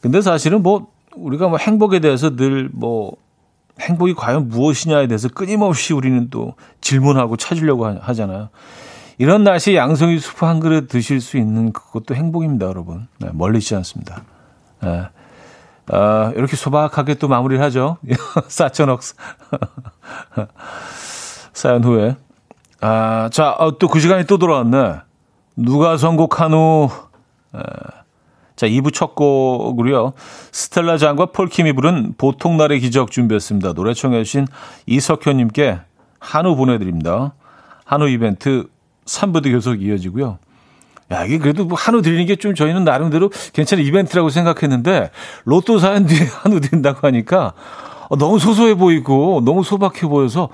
근데 0.00 0.20
사실은 0.20 0.62
뭐 0.62 0.88
우리가 1.16 1.48
뭐 1.48 1.58
행복에 1.58 2.00
대해서 2.00 2.36
늘 2.36 2.70
뭐 2.72 3.16
행복이 3.80 4.14
과연 4.14 4.48
무엇이냐에 4.48 5.06
대해서 5.06 5.28
끊임없이 5.28 5.92
우리는 5.92 6.30
또 6.30 6.54
질문하고 6.80 7.36
찾으려고 7.36 7.86
하잖아요. 7.86 8.48
이런 9.18 9.44
날씨에 9.44 9.76
양송이 9.76 10.18
수프 10.18 10.44
한 10.44 10.60
그릇 10.60 10.88
드실 10.88 11.20
수 11.20 11.38
있는 11.38 11.72
그것도 11.72 12.14
행복입니다, 12.14 12.66
여러분. 12.66 13.08
네, 13.18 13.30
멀리 13.32 13.58
있지 13.58 13.74
않습니다. 13.76 14.22
네. 14.82 15.08
아, 15.88 16.32
이렇게 16.36 16.56
소박하게 16.56 17.14
또 17.14 17.28
마무리를 17.28 17.62
하죠. 17.64 17.96
사천억 18.48 19.00
사연 21.52 21.84
후에. 21.84 22.16
아, 22.80 23.30
자, 23.32 23.52
어, 23.52 23.78
또그 23.78 24.00
시간이 24.00 24.26
또 24.26 24.36
돌아왔네. 24.36 24.96
누가 25.56 25.96
선곡한 25.96 26.52
후, 26.52 26.90
에, 27.54 27.58
자, 28.56 28.66
2부 28.66 28.92
첫 28.92 29.14
곡으로요. 29.14 30.12
스텔라 30.52 30.98
장과 30.98 31.26
폴킴이 31.26 31.72
부른 31.72 32.14
보통날의 32.18 32.80
기적 32.80 33.10
준비했습니다. 33.10 33.72
노래 33.72 33.94
청해 33.94 34.22
주신 34.24 34.46
이석현님께 34.86 35.78
한우 36.18 36.56
보내드립니다. 36.56 37.34
한우 37.84 38.08
이벤트 38.08 38.68
3부도 39.06 39.44
계속 39.52 39.82
이어지고요. 39.82 40.38
야, 41.12 41.24
이게 41.24 41.38
그래도 41.38 41.64
뭐 41.64 41.78
한우 41.78 42.02
드리는 42.02 42.26
게 42.26 42.36
좀 42.36 42.54
저희는 42.54 42.84
나름대로 42.84 43.30
괜찮은 43.52 43.82
이벤트라고 43.84 44.28
생각했는데 44.30 45.10
로또 45.44 45.78
사연 45.78 46.06
뒤에 46.06 46.26
한우 46.42 46.60
드린다고 46.60 47.06
하니까 47.06 47.52
너무 48.18 48.38
소소해 48.38 48.74
보이고 48.74 49.40
너무 49.44 49.62
소박해 49.64 50.02
보여서 50.08 50.48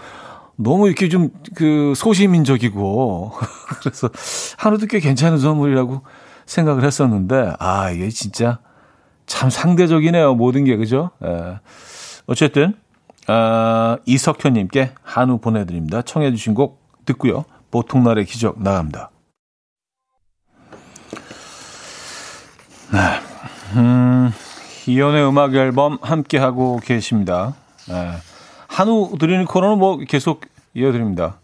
너무 0.57 0.87
이렇게 0.87 1.09
좀 1.09 1.31
그 1.55 1.93
소시민적이고 1.97 3.33
그래서 3.81 4.09
한우도 4.59 4.87
꽤 4.87 5.01
괜찮은 5.01 5.39
선물이라고 5.39 6.03
생각을 6.47 6.85
했었는데, 6.85 7.55
아, 7.59 7.91
이게 7.91 8.09
진짜 8.11 8.59
참 9.27 9.49
상대적이네요. 9.49 10.35
모든 10.35 10.65
게, 10.65 10.77
그죠? 10.77 11.11
예. 11.25 11.59
어쨌든, 12.27 12.75
아, 13.29 13.97
이석현님께 14.07 14.91
한우 15.03 15.39
보내드립니다. 15.39 16.03
청해주신 16.03 16.55
곡 16.55 16.83
듣고요. 17.07 17.45
보통날의 17.73 18.27
기적 18.27 18.63
나갑니다. 18.63 19.11
네. 22.93 22.99
음, 23.75 24.31
이연의 24.87 25.27
음악 25.27 25.55
앨범 25.55 25.99
함께하고 26.03 26.79
계십니다. 26.85 27.55
네. 27.89 28.13
한우 28.69 29.17
드리는 29.19 29.45
코너는 29.45 29.79
뭐 29.79 29.97
계속 29.97 30.43
이어드립니다. 30.75 31.39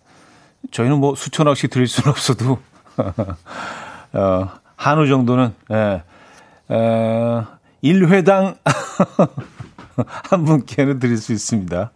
저희는 0.70 0.98
뭐 1.00 1.14
수천 1.14 1.48
억씩 1.48 1.70
드릴 1.70 1.86
수는 1.86 2.10
없어도, 2.10 2.58
어, 4.12 4.48
한우 4.76 5.06
정도는, 5.06 5.54
예, 5.70 6.02
에, 6.70 7.44
1회당 7.82 8.58
한 10.30 10.44
분께는 10.44 10.98
드릴 10.98 11.16
수 11.16 11.32
있습니다. 11.32 11.90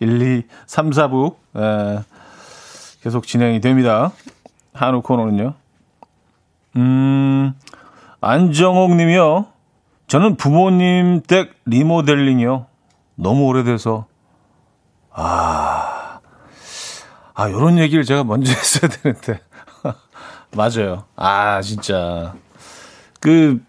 1, 0.00 0.38
2, 0.38 0.42
3, 0.66 0.90
4부, 0.90 1.34
에, 1.56 2.04
계속 3.08 3.26
진행이 3.26 3.62
됩니다. 3.62 4.12
한우 4.74 5.00
코너는요. 5.00 5.54
음, 6.76 7.54
안정옥 8.20 8.96
님이요. 8.96 9.46
저는 10.08 10.36
부모님 10.36 11.22
댁 11.26 11.54
리모델링이요. 11.64 12.66
너무 13.14 13.46
오래돼서. 13.46 14.04
아, 15.10 16.20
아, 17.32 17.50
요런 17.50 17.78
얘기를 17.78 18.04
제가 18.04 18.24
먼저 18.24 18.52
했어야 18.52 18.90
되는데. 18.90 19.40
맞아요. 20.54 21.04
아, 21.16 21.62
진짜. 21.62 22.34
그, 23.20 23.64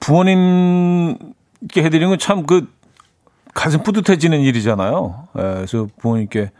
부모님께 0.00 1.84
해드리는 1.84 2.08
건 2.08 2.18
참 2.18 2.46
그, 2.46 2.68
가슴 3.54 3.84
뿌듯해지는 3.84 4.40
일이잖아요. 4.40 5.28
예, 5.38 5.40
그래서 5.40 5.86
부모님께 6.00 6.50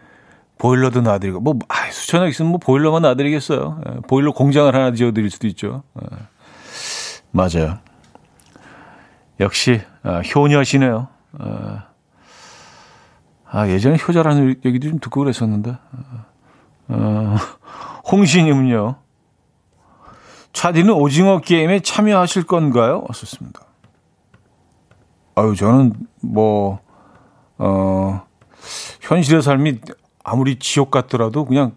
보일러도 0.58 1.00
놔드리고, 1.00 1.40
뭐, 1.40 1.58
아, 1.68 1.90
수천억 1.90 2.28
있으면 2.28 2.50
뭐 2.50 2.58
보일러만 2.58 3.02
놔드리겠어요. 3.02 3.80
예, 3.88 4.00
보일러 4.08 4.32
공장을 4.32 4.74
하나 4.74 4.92
지어드릴 4.92 5.30
수도 5.30 5.46
있죠. 5.46 5.82
예. 6.02 6.16
맞아요. 7.30 7.78
역시, 9.40 9.80
아, 10.02 10.20
효녀시네요. 10.20 11.08
아, 11.38 11.84
아, 13.50 13.68
예전에 13.68 13.96
효자라는 13.96 14.56
얘기도 14.64 14.88
좀 14.88 14.98
듣고 14.98 15.20
그랬었는데. 15.20 15.76
어, 16.88 17.36
홍신님은요. 18.10 18.96
차디는 20.52 20.92
오징어 20.92 21.40
게임에 21.40 21.80
참여하실 21.80 22.44
건가요? 22.44 23.04
왔었습니다. 23.06 23.60
아유, 25.36 25.54
저는 25.54 25.92
뭐, 26.20 26.80
어, 27.58 28.22
현실의 29.02 29.42
삶이 29.42 29.80
아무리 30.28 30.58
지옥 30.58 30.90
같더라도 30.90 31.44
그냥, 31.44 31.72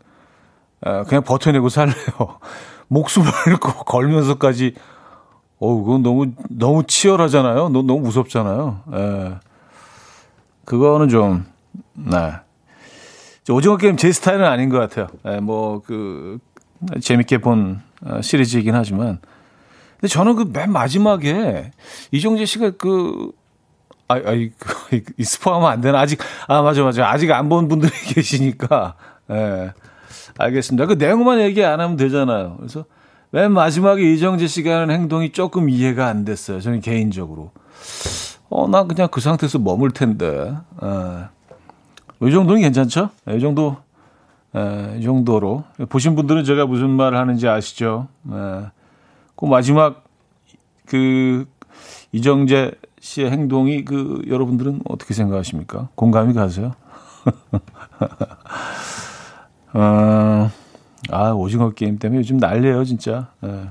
어, 0.86 1.04
그냥 1.04 1.24
버텨내고 1.24 1.70
살래요. 1.70 1.96
목숨을 2.88 3.32
걸면서까지, 3.86 4.76
어우, 5.60 5.84
그건 5.84 6.04
너무, 6.04 6.32
너무 6.50 6.84
치열하잖아요. 6.86 7.70
너무, 7.70 7.84
너무 7.84 8.00
무섭잖아요. 8.02 8.82
예. 8.94 9.36
그거는 10.66 11.10
좀, 11.10 11.46
네. 11.94 12.34
오징어 13.50 13.78
게임 13.78 13.98
제 13.98 14.12
스타일은 14.12 14.46
아닌 14.46 14.70
것 14.70 14.78
같아요. 14.80 15.08
예, 15.26 15.40
뭐, 15.40 15.82
그, 15.82 16.40
재밌게 17.02 17.40
본 17.40 17.82
어, 18.04 18.22
시리즈이긴 18.22 18.74
하지만. 18.76 19.20
근데 20.00 20.08
저는 20.08 20.36
그 20.36 20.46
맨 20.46 20.72
마지막에 20.72 21.72
이정재 22.12 22.46
씨가 22.46 22.72
그, 22.72 23.32
아, 24.14 24.30
아, 24.30 24.34
이, 24.34 24.52
이 25.18 25.24
스포하면 25.24 25.70
안 25.70 25.82
되나? 25.82 26.00
아직, 26.00 26.20
아, 26.48 26.62
맞아, 26.62 26.84
맞아. 26.84 27.10
아직 27.10 27.32
안 27.32 27.50
본 27.50 27.68
분들이 27.68 27.92
계시니까. 28.14 28.96
예. 29.32 29.74
알겠습니다. 30.38 30.86
그 30.88 30.94
내용만 30.94 31.40
얘기 31.42 31.64
안 31.64 31.80
하면 31.80 31.98
되잖아요. 31.98 32.56
그래서 32.58 32.86
맨 33.32 33.52
마지막에 33.52 34.02
이정재 34.14 34.48
씨가 34.48 34.82
하는 34.82 34.94
행동이 34.96 35.32
조금 35.32 35.70
이해가 35.70 36.08
안 36.08 36.26
됐어요. 36.26 36.60
저는 36.62 36.82
개인적으로. 36.82 37.52
어, 38.50 38.68
나 38.68 38.84
그냥 38.84 39.08
그 39.12 39.22
상태에서 39.22 39.60
머물 39.60 39.92
텐데. 39.92 40.54
예. 40.84 42.28
이 42.28 42.32
정도는 42.32 42.62
괜찮죠? 42.62 43.10
이 43.30 43.40
정도 43.40 43.78
에, 44.56 44.98
이 45.00 45.04
정도로 45.04 45.64
보신 45.90 46.16
분들은 46.16 46.44
제가 46.44 46.66
무슨 46.66 46.90
말을 46.92 47.18
하는지 47.18 47.48
아시죠? 47.48 48.08
에, 48.30 48.66
그 49.36 49.46
마지막 49.46 50.04
그 50.86 51.46
이정재 52.12 52.72
씨의 53.02 53.32
행동이 53.32 53.84
그 53.84 54.22
여러분들은 54.28 54.82
어떻게 54.88 55.14
생각하십니까? 55.14 55.90
공감이 55.96 56.34
가세요? 56.34 56.74
어, 59.74 60.50
아 61.10 61.32
오징어 61.32 61.72
게임 61.72 61.98
때문에 61.98 62.20
요즘 62.20 62.38
난리예요 62.38 62.86
진짜. 62.86 63.30
에. 63.44 63.70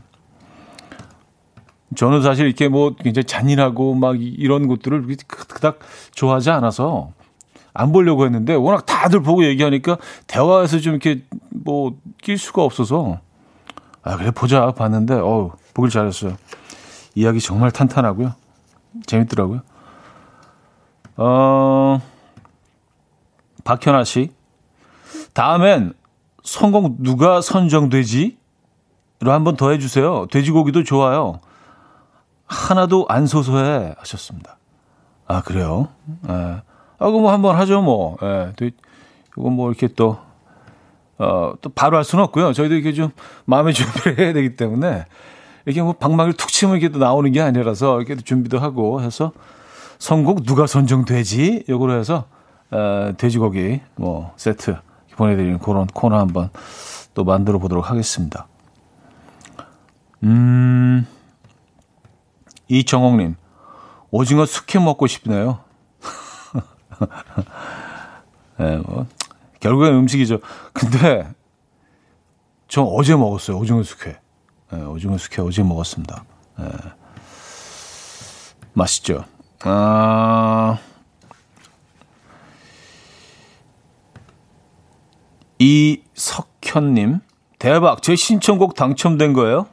저는 1.96 2.22
사실 2.22 2.46
이렇게 2.46 2.68
뭐 2.68 2.94
굉장히 2.94 3.24
잔인하고 3.24 3.94
막 3.94 4.20
이런 4.20 4.68
것들을 4.68 5.06
그닥 5.26 5.80
좋아하지 6.14 6.50
않아서 6.50 7.12
안 7.72 7.92
보려고 7.92 8.24
했는데 8.24 8.54
워낙 8.54 8.86
다들 8.86 9.22
보고 9.22 9.44
얘기하니까 9.44 9.96
대화에서 10.26 10.78
좀 10.80 10.94
이렇게 10.94 11.22
뭐 11.50 11.92
낄 12.22 12.38
수가 12.38 12.62
없어서 12.62 13.20
아 14.02 14.16
그래 14.16 14.30
보자 14.30 14.70
봤는데 14.72 15.14
어우 15.14 15.52
보길 15.74 15.90
잘했어요. 15.90 16.36
이야기 17.14 17.40
정말 17.40 17.70
탄탄하고요. 17.70 18.34
재밌더라고요. 19.06 19.60
어 21.16 22.00
박현아 23.64 24.04
씨 24.04 24.32
다음엔 25.34 25.92
성공 26.42 26.96
누가 27.00 27.40
선정되지? 27.40 28.38
로 29.22 29.32
한번 29.32 29.56
더 29.56 29.70
해주세요. 29.70 30.26
돼지고기도 30.30 30.82
좋아요. 30.82 31.40
하나도 32.46 33.04
안 33.08 33.26
소소해 33.26 33.94
하셨습니다. 33.98 34.56
아 35.26 35.42
그래요? 35.42 35.88
네. 36.22 36.62
아, 37.00 37.06
그거 37.06 37.18
뭐 37.18 37.32
한번 37.32 37.56
하죠, 37.56 37.80
뭐. 37.82 38.16
예. 38.22 38.52
또, 38.56 38.66
이거 38.66 39.50
뭐 39.50 39.70
이렇게 39.70 39.88
또, 39.88 40.18
어, 41.18 41.54
또 41.60 41.70
바로 41.70 41.96
할 41.96 42.04
수는 42.04 42.24
없고요. 42.24 42.52
저희도 42.52 42.74
이렇게 42.74 42.92
좀 42.92 43.10
마음의 43.46 43.72
준비를 43.74 44.18
해야 44.18 44.32
되기 44.32 44.54
때문에 44.54 45.06
이게 45.70 45.82
뭐 45.82 45.92
방망이를 45.94 46.36
툭 46.36 46.48
치면 46.48 46.76
이게 46.76 46.88
또 46.88 46.98
나오는 46.98 47.30
게 47.32 47.40
아니라서 47.40 48.00
이렇게 48.00 48.16
준비도 48.16 48.58
하고 48.58 49.02
해서 49.02 49.32
선곡 49.98 50.44
누가 50.44 50.66
선정되지? 50.66 51.64
요거로 51.68 51.98
해서, 51.98 52.26
어, 52.70 53.12
돼지고기 53.16 53.80
뭐 53.96 54.32
세트 54.36 54.76
보내드리는 55.16 55.58
그런 55.58 55.86
코너 55.86 56.18
한번 56.18 56.50
또 57.12 57.24
만들어 57.24 57.58
보도록 57.58 57.90
하겠습니다. 57.90 58.46
음, 60.22 61.06
이정옥님, 62.68 63.36
오징어 64.10 64.46
숙회 64.46 64.78
먹고 64.78 65.06
싶네요. 65.06 65.60
네, 68.58 68.76
뭐, 68.78 69.06
결국엔 69.60 69.94
음식이죠. 69.94 70.38
근데, 70.72 71.28
저 72.68 72.82
어제 72.82 73.16
먹었어요. 73.16 73.58
오징어 73.58 73.82
숙회. 73.82 74.18
네, 74.72 74.82
오징어 74.82 75.18
숙회 75.18 75.42
어제 75.42 75.62
먹었습니다. 75.62 76.24
네. 76.58 76.64
맛있죠. 78.72 79.24
아, 79.64 80.78
이석현님, 85.58 87.20
대박. 87.58 88.02
제 88.02 88.16
신청곡 88.16 88.74
당첨된 88.74 89.32
거예요? 89.32 89.66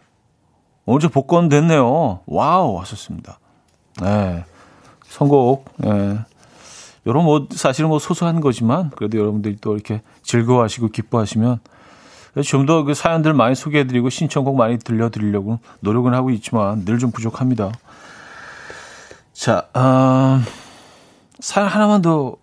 저 1.01 1.09
복권 1.09 1.47
됐네요. 1.49 2.21
와우, 2.25 2.79
하셨습니다. 2.79 3.39
네. 4.01 4.45
선곡, 5.03 5.65
네. 5.77 6.19
이런 7.05 7.23
뭐 7.23 7.47
사실은 7.51 7.89
뭐 7.89 7.99
소소한 7.99 8.41
거지만 8.41 8.89
그래도 8.89 9.17
여러분들이 9.17 9.57
또 9.61 9.75
이렇게 9.75 10.01
즐거워하시고 10.23 10.89
기뻐하시면 10.89 11.59
좀 12.43 12.65
더 12.65 12.83
그 12.83 12.93
사연들 12.93 13.33
많이 13.33 13.55
소개해드리고 13.55 14.09
신청곡 14.09 14.55
많이 14.57 14.77
들려드리려고 14.79 15.59
노력은 15.81 16.13
하고 16.13 16.29
있지만 16.31 16.85
늘 16.85 16.99
좀 16.99 17.11
부족합니다. 17.11 17.71
자, 19.33 19.67
어, 19.73 20.39
사연 21.39 21.67
하나만 21.67 22.01
더 22.01 22.35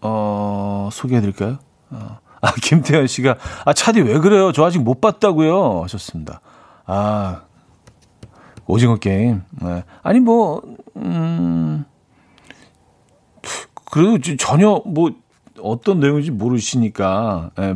어, 0.00 0.88
소개해드릴까요? 0.92 1.58
어, 1.90 2.18
아 2.40 2.52
김태현 2.62 3.06
씨가 3.06 3.36
아 3.64 3.72
차디 3.72 4.00
왜 4.02 4.18
그래요? 4.18 4.52
저 4.52 4.64
아직 4.64 4.78
못 4.80 5.00
봤다고요 5.00 5.82
하셨습니다. 5.82 6.40
아 6.86 7.42
오징어 8.66 8.96
게임. 8.96 9.42
네. 9.60 9.84
아니 10.02 10.20
뭐 10.20 10.62
음. 10.96 11.84
그래도 13.90 14.36
전혀 14.36 14.80
뭐 14.86 15.10
어떤 15.60 15.98
내용인지 16.00 16.30
모르시니까 16.30 17.50
예, 17.58 17.74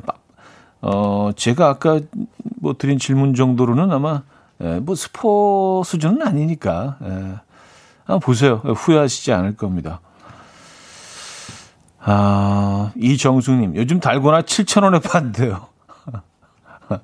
어 0.86 1.30
제가 1.34 1.68
아까 1.68 2.00
뭐 2.60 2.74
드린 2.76 2.98
질문 2.98 3.34
정도로는 3.34 3.90
아마 3.90 4.22
예, 4.60 4.80
뭐 4.80 4.94
스포 4.94 5.82
수준은 5.84 6.20
아니니까 6.26 6.98
예, 7.02 7.08
한번 8.04 8.20
보세요 8.20 8.56
후회하시지 8.56 9.32
않을 9.32 9.56
겁니다. 9.56 10.00
아 12.00 12.92
이정숙님 12.96 13.76
요즘 13.76 13.98
달고나 13.98 14.42
7천 14.42 14.84
원에 14.84 14.98
판대요. 14.98 15.68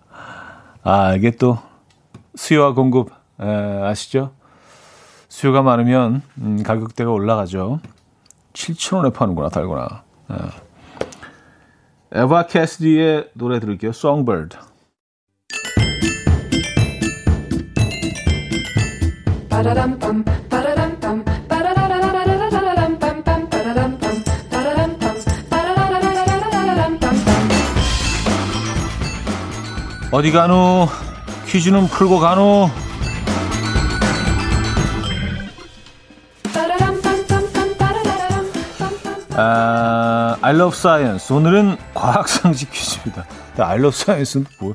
아 0.85 1.15
이게 1.15 1.31
또 1.31 1.59
수요와 2.35 2.75
공급 2.75 3.11
에, 3.41 3.47
예, 3.47 3.83
아시죠? 3.83 4.33
수요가 5.31 5.63
많으면 5.63 6.21
음, 6.39 6.63
가격대가 6.63 7.11
올라가죠. 7.11 7.81
7,000원에 8.53 9.15
파는구나, 9.15 9.49
달고나. 9.49 10.03
네. 10.29 10.37
에바 12.13 12.47
캐스디의 12.47 13.31
노래 13.35 13.61
들을게요. 13.61 13.91
Songbird. 13.91 14.57
어디 30.13 30.33
가노? 30.33 30.89
퀴즈는 31.47 31.87
풀고 31.87 32.19
가노? 32.19 32.69
아, 39.37 40.37
I 40.41 40.55
love 40.55 40.77
science. 40.77 41.35
오늘은 41.35 41.77
과학상식 41.95 42.71
퀴즈입니다. 42.71 43.25
I 43.59 43.79
love 43.79 43.95
science는 43.95 44.47
뭐? 44.61 44.75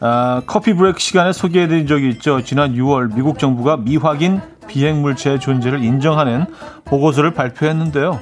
아, 0.00 0.42
커피 0.46 0.74
브레이크 0.74 0.98
시간에 0.98 1.32
소개해드린 1.32 1.86
적이 1.86 2.10
있죠. 2.10 2.42
지난 2.42 2.74
6월 2.74 3.14
미국 3.14 3.38
정부가 3.38 3.76
미확인 3.76 4.40
비핵물체의 4.66 5.40
존재를 5.40 5.84
인정하는 5.84 6.46
보고서를 6.84 7.34
발표했는데요. 7.34 8.20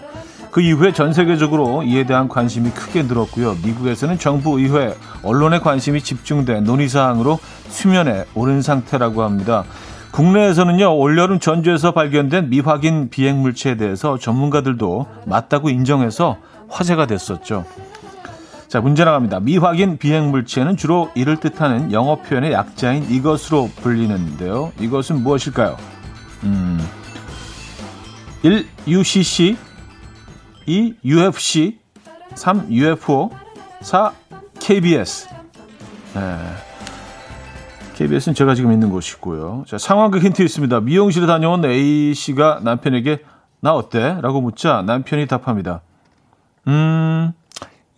그 0.50 0.61
이후에 0.61 0.92
전 0.92 1.12
세계적으로 1.12 1.85
이에 1.85 2.04
대한 2.04 2.28
관심이 2.28 2.70
크게 2.70 3.04
늘었고요. 3.04 3.59
미국에서는 3.64 4.18
정부, 4.18 4.59
의회, 4.59 4.94
언론의 5.22 5.61
관심이 5.61 6.02
집중된 6.02 6.64
논의사항으로 6.64 7.38
수면에 7.68 8.24
오른 8.35 8.61
상태라고 8.61 9.22
합니다. 9.22 9.64
국내에서는요, 10.12 10.96
올여름 10.98 11.38
전주에서 11.38 11.92
발견된 11.92 12.50
미확인 12.50 13.10
비핵물체에 13.10 13.76
대해서 13.76 14.18
전문가들도 14.18 15.06
맞다고 15.26 15.70
인정해서 15.70 16.36
화제가 16.68 17.06
됐었죠. 17.06 17.64
자, 18.68 18.80
문제 18.80 19.04
나갑니다. 19.04 19.40
미확인 19.40 19.98
비핵물체는 19.98 20.76
주로 20.76 21.10
이를 21.14 21.36
뜻하는 21.38 21.92
영어 21.92 22.16
표현의 22.16 22.52
약자인 22.52 23.10
이것으로 23.10 23.70
불리는데요. 23.82 24.72
이것은 24.78 25.22
무엇일까요? 25.22 25.76
음, 26.44 26.78
1. 28.42 28.66
UCC 28.86 29.56
2. 30.66 30.94
UFC 31.04 31.78
3. 32.34 32.70
UFO 32.70 33.30
4. 33.80 34.12
KBS 34.60 35.28
네. 36.14 36.69
KBS는 38.00 38.34
제가 38.34 38.54
지금 38.54 38.72
있는 38.72 38.88
곳이고요. 38.88 39.64
자, 39.66 39.76
상황극 39.76 40.24
힌트 40.24 40.40
있습니다. 40.40 40.80
미용실에 40.80 41.26
다녀온 41.26 41.62
A씨가 41.62 42.60
남편에게 42.62 43.22
나 43.60 43.74
어때? 43.74 44.16
라고 44.22 44.40
묻자 44.40 44.80
남편이 44.86 45.26
답합니다. 45.26 45.82
음, 46.66 47.32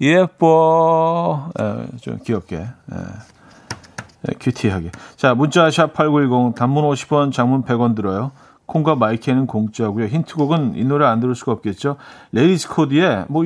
예뻐. 0.00 1.52
에, 1.56 1.96
좀 2.00 2.18
귀엽게. 2.24 2.56
에, 2.56 2.64
에, 2.96 4.34
큐티하게. 4.40 4.90
자, 5.14 5.34
문자 5.34 5.68
샵8910 5.68 6.56
단문 6.56 6.82
50원, 6.82 7.30
장문 7.30 7.62
100원 7.62 7.94
들어요. 7.94 8.32
콩과 8.66 8.96
마이크는 8.96 9.46
공짜고요. 9.46 10.06
힌트곡은 10.06 10.74
이 10.74 10.84
노래 10.84 11.06
안 11.06 11.20
들을 11.20 11.36
수가 11.36 11.52
없겠죠. 11.52 11.94
레이스 12.32 12.68
코디의 12.70 13.26
뭐 13.28 13.44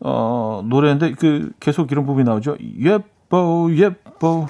어, 0.00 0.64
노래인데 0.64 1.12
그 1.12 1.52
계속 1.60 1.92
이런 1.92 2.04
부분이 2.04 2.24
나오죠. 2.24 2.56
예뻐 2.80 3.68
예뻐. 3.70 4.48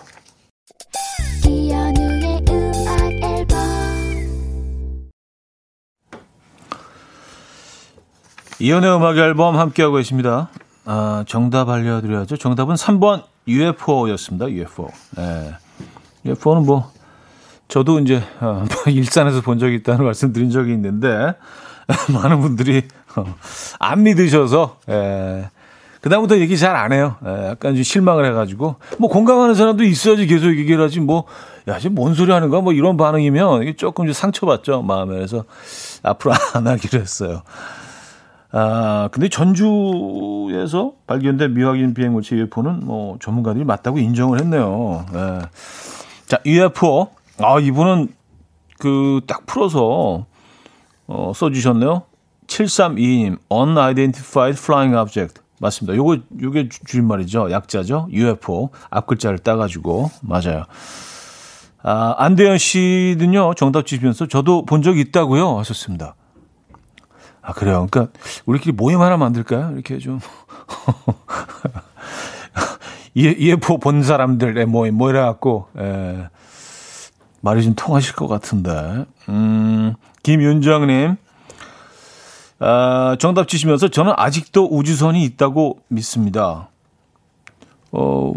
이연의 8.62 8.94
음악 8.94 9.18
앨범 9.18 9.58
함께하고 9.58 9.96
계십니다. 9.96 10.48
아, 10.84 11.24
정답 11.26 11.68
알려드려야죠. 11.68 12.36
정답은 12.36 12.76
3번 12.76 13.24
UFO였습니다. 13.48 14.48
UFO. 14.48 14.88
네. 15.16 15.52
UFO는 16.24 16.64
뭐 16.64 16.88
저도 17.66 17.98
이제 17.98 18.22
어, 18.38 18.64
일산에서 18.86 19.40
본 19.40 19.58
적이 19.58 19.74
있다는 19.74 20.04
말씀드린 20.04 20.50
적이 20.50 20.74
있는데 20.74 21.34
많은 22.14 22.40
분들이 22.40 22.84
어, 23.16 23.34
안 23.80 24.04
믿으셔서 24.04 24.76
예. 24.90 25.50
그다음부터 26.00 26.38
얘기 26.38 26.56
잘 26.56 26.76
안 26.76 26.92
해요. 26.92 27.16
예, 27.26 27.48
약간 27.48 27.74
좀 27.74 27.82
실망을 27.82 28.24
해가지고 28.26 28.76
뭐 28.98 29.10
공감하는 29.10 29.56
사람도 29.56 29.82
있어야지 29.82 30.28
계속 30.28 30.56
얘기를 30.56 30.84
하지 30.84 31.00
뭐 31.00 31.24
야, 31.66 31.80
지금 31.80 31.96
뭔 31.96 32.14
소리 32.14 32.30
하는 32.30 32.48
거야? 32.48 32.60
뭐 32.60 32.72
이런 32.72 32.96
반응이면 32.96 33.62
이게 33.62 33.74
조금 33.74 34.06
좀 34.06 34.12
상처받죠 34.12 34.82
마음에 34.82 35.16
그래서 35.16 35.44
앞으로 36.04 36.32
안 36.54 36.68
하기로 36.68 37.00
했어요. 37.00 37.42
아 38.52 39.08
근데 39.12 39.28
전주에서 39.28 40.92
발견된 41.06 41.54
미확인 41.54 41.94
비행 41.94 42.12
물체 42.12 42.36
UFO는 42.36 42.84
뭐 42.84 43.16
전문가들이 43.20 43.64
맞다고 43.64 43.98
인정을 43.98 44.40
했네요. 44.40 45.06
예. 45.14 45.40
자 46.26 46.38
UFO 46.44 47.08
아, 47.38 47.58
이분은 47.58 48.08
그 48.78 49.20
딱 49.26 49.46
풀어서 49.46 50.26
어, 51.06 51.32
써주셨네요. 51.34 52.02
7322님, 52.46 53.38
unidentified 53.50 54.58
flying 54.58 54.96
object. 54.96 55.40
맞습니다. 55.60 55.96
요거, 55.96 56.18
요게 56.40 56.68
줄임말이죠. 56.86 57.50
약자죠. 57.50 58.08
UFO. 58.10 58.70
앞글자를 58.90 59.38
따가지고. 59.38 60.10
맞아요. 60.22 60.64
아, 61.82 62.14
안대현 62.18 62.58
씨는요, 62.58 63.54
정답 63.54 63.86
주시면서 63.86 64.26
저도 64.26 64.64
본 64.64 64.82
적이 64.82 65.00
있다고요. 65.02 65.58
하셨습니다. 65.58 66.14
아, 67.42 67.52
그래요. 67.52 67.86
그러니까, 67.90 68.18
우리끼리 68.46 68.72
모임 68.72 69.00
하나 69.00 69.16
만들까요? 69.16 69.72
이렇게 69.72 69.98
좀. 69.98 70.20
UFO 73.14 73.78
본 73.78 74.02
사람들의 74.02 74.64
모임, 74.66 74.94
뭐 74.96 75.10
이래갖고, 75.10 75.68
에. 75.78 76.28
말이 77.42 77.62
좀 77.62 77.74
통하실 77.74 78.14
것 78.14 78.28
같은데. 78.28 79.04
음, 79.28 79.94
김윤정님. 80.22 81.16
아, 82.60 83.16
정답 83.18 83.48
주시면서 83.48 83.88
저는 83.88 84.12
아직도 84.16 84.68
우주선이 84.70 85.24
있다고 85.24 85.80
믿습니다. 85.88 86.68
어, 87.90 88.32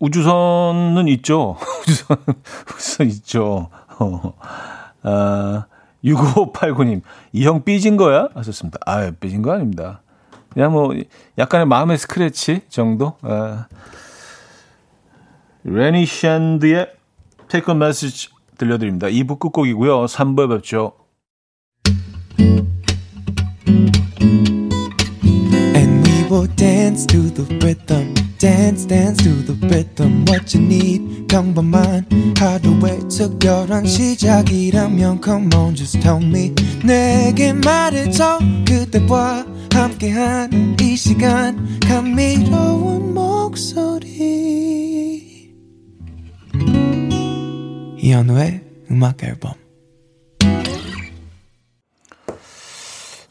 우주선은 0.00 1.08
있죠. 1.08 1.58
우주선, 1.82 2.16
우주선 2.74 3.06
있죠. 3.08 3.68
어, 4.00 4.32
아, 5.02 5.66
6589님, 6.04 7.02
이 7.32 7.44
형 7.44 7.64
삐진 7.64 7.96
거야? 7.96 8.28
하셨습니다. 8.34 8.78
아, 8.86 9.10
삐진 9.18 9.42
거 9.42 9.52
아닙니다. 9.52 10.02
그냥 10.50 10.72
뭐, 10.72 10.94
약간의 11.36 11.66
마음의 11.66 11.98
스크래치 11.98 12.62
정도? 12.68 13.14
아, 13.22 13.66
레니 15.64 16.06
샌드의 16.06 16.88
Take 17.48 17.72
a 17.72 17.76
Message 17.76 18.30
들려드립니다. 18.56 19.06
2부 19.08 19.38
끝곡이고요. 19.38 20.06
3부에 20.06 20.48
뵙죠. 20.48 20.92
And 25.74 26.06
we 26.08 26.24
will 26.30 26.48
dance 26.56 27.06
to 27.06 27.22
the 27.34 27.44
rhythm. 27.60 28.14
Dance 28.38 28.86
dance 28.86 29.22
to 29.22 29.30
the 29.44 29.54
rhythm 29.66 30.24
what 30.28 30.56
you 30.56 30.64
need. 30.64 31.26
평범한 31.28 32.06
하루의 32.38 33.00
특별한 33.08 33.86
시작이라면 33.86 35.20
come 35.22 35.48
on 35.54 35.74
just 35.74 36.00
tell 36.00 36.22
me. 36.24 36.54
내게 36.84 37.52
말해줘. 37.52 38.38
그대와 38.66 39.44
함께한 39.72 40.76
이 40.80 40.96
시간. 40.96 41.78
감미로운 41.80 43.12
목소리. 43.14 44.08
이현우의 47.98 48.64
음악 48.90 49.22
앨범. 49.24 49.52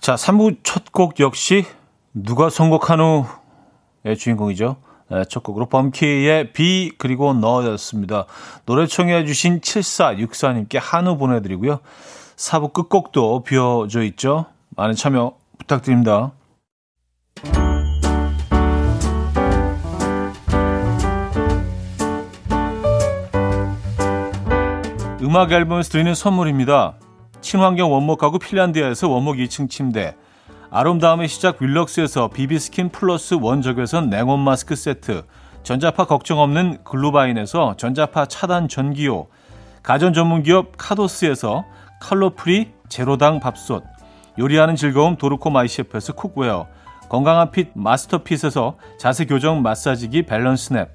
자, 0.02 0.16
3부 0.16 0.58
첫 0.64 0.92
곡 0.92 1.20
역시 1.20 1.66
누가 2.14 2.50
선곡한 2.50 3.00
후의 3.00 4.18
주인공이죠. 4.18 4.78
네, 5.10 5.24
첫 5.30 5.44
곡으로 5.44 5.68
범키의 5.68 6.52
비 6.52 6.92
그리고 6.98 7.34
너였습니다. 7.34 8.26
노래 8.66 8.86
청해 8.88 9.26
주신 9.26 9.62
7464님께 9.62 10.80
한우 10.82 11.18
보내드리고요. 11.18 11.80
4부 12.36 12.74
끝곡도 12.74 13.44
비워져 13.44 14.04
있죠. 14.04 14.46
많은 14.76 14.96
참여 14.96 15.34
부탁드립니다. 15.58 16.34
음악 25.22 25.52
앨범에서 25.52 25.90
드리는 25.90 26.14
선물입니다. 26.14 26.96
친환경 27.42 27.92
원목 27.92 28.20
가구 28.20 28.40
핀란디아에서 28.40 29.10
원목 29.10 29.38
2층 29.38 29.70
침대 29.70 30.16
아름다움의 30.70 31.28
시작 31.28 31.62
윌럭스에서 31.62 32.28
비비스킨 32.30 32.90
플러스 32.90 33.36
원적외선 33.40 34.10
냉온 34.10 34.40
마스크 34.40 34.76
세트 34.76 35.24
전자파 35.64 36.06
걱정 36.06 36.40
없는 36.40 36.84
글루바인에서 36.84 37.76
전자파 37.78 38.26
차단 38.26 38.68
전기요 38.68 39.28
가전 39.84 40.14
전문기업 40.14 40.74
카도스에서 40.78 41.66
칼로프리 42.02 42.72
제로당 42.90 43.40
밥솥 43.40 43.84
요리하는 44.38 44.76
즐거움 44.76 45.16
도르코 45.16 45.50
마이셰프에서 45.50 46.14
cookware 46.14 46.68
건강한 47.10 47.52
fit 47.52 47.70
마스터핏에서 47.74 48.78
자세 49.00 49.26
교정 49.26 49.62
마사지기 49.62 50.24
밸런스 50.24 50.74
냅, 50.74 50.90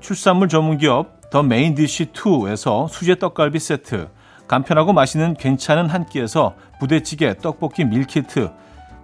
축산물 0.00 0.48
전문기업 0.48 1.30
더 1.30 1.42
메인디쉬 1.42 2.06
2에서 2.06 2.88
수제 2.88 3.16
떡갈비 3.16 3.58
세트, 3.58 4.08
간편하고 4.48 4.92
맛있는 4.92 5.34
괜찮은 5.34 5.88
한 5.88 6.06
끼에서 6.06 6.54
부대찌개 6.78 7.36
떡볶이 7.36 7.84
밀키트, 7.84 8.50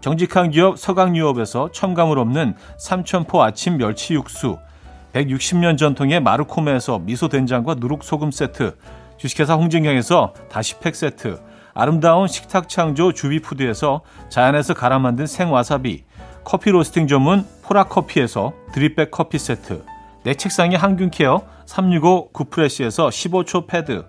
정직한 0.03 0.51
기업 0.51 0.81
서강유업에서 0.81 1.71
첨가물 1.71 2.19
없는 2.19 2.57
삼천포 2.77 3.41
아침 3.41 3.79
멸치 3.79 4.15
육수, 4.15 4.59
160년 5.13 5.79
전통의 5.79 6.19
마르코메에서 6.19 6.99
미소 6.99 7.29
된장과 7.29 7.77
누룩 7.79 8.03
소금 8.03 8.33
세트, 8.33 8.77
주식회사 9.17 9.55
홍진경에서 9.55 10.35
다시팩 10.51 10.97
세트, 10.97 11.41
아름다운 11.73 12.27
식탁 12.27 12.69
창조 12.69 13.13
주비푸드에서 13.13 14.01
자연에서 14.29 14.75
갈아 14.75 14.99
만든 14.99 15.29
생와사비, 15.29 16.03
커피 16.43 16.73
로스팅 16.73 17.07
전문 17.07 17.47
포라커피에서 17.63 18.55
드립백 18.73 19.13
커피 19.13 19.39
세트, 19.39 19.85
내 20.25 20.35
책상의 20.35 20.79
항균 20.79 21.13
케어 21.13 21.43
365 21.67 22.31
구프레시에서 22.33 23.09
15초 23.09 23.69
패드, 23.69 24.05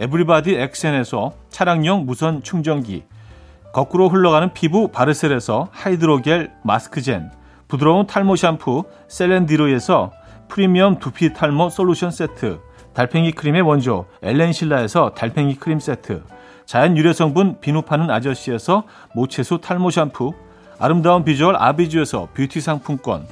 에브리바디 0.00 0.56
엑센에서 0.56 1.34
차량용 1.50 2.04
무선 2.04 2.42
충전기, 2.42 3.04
거꾸로 3.76 4.08
흘러가는 4.08 4.54
피부 4.54 4.88
바르셀에서 4.88 5.68
하이드로겔 5.70 6.50
마스크젠, 6.62 7.30
부드러운 7.68 8.06
탈모 8.06 8.34
샴푸 8.36 8.84
셀렌디로에서 9.06 10.12
프리미엄 10.48 10.98
두피 10.98 11.34
탈모 11.34 11.68
솔루션 11.68 12.10
세트, 12.10 12.58
달팽이 12.94 13.32
크림의 13.32 13.60
원조 13.60 14.06
엘렌실라에서 14.22 15.10
달팽이 15.10 15.56
크림 15.56 15.78
세트, 15.78 16.22
자연 16.64 16.96
유래 16.96 17.12
성분 17.12 17.60
비누 17.60 17.82
파는 17.82 18.10
아저씨에서 18.10 18.84
모체수 19.14 19.58
탈모 19.58 19.90
샴푸, 19.90 20.32
아름다운 20.78 21.22
비주얼 21.22 21.54
아비주에서 21.56 22.28
뷰티 22.32 22.62
상품권, 22.62 23.26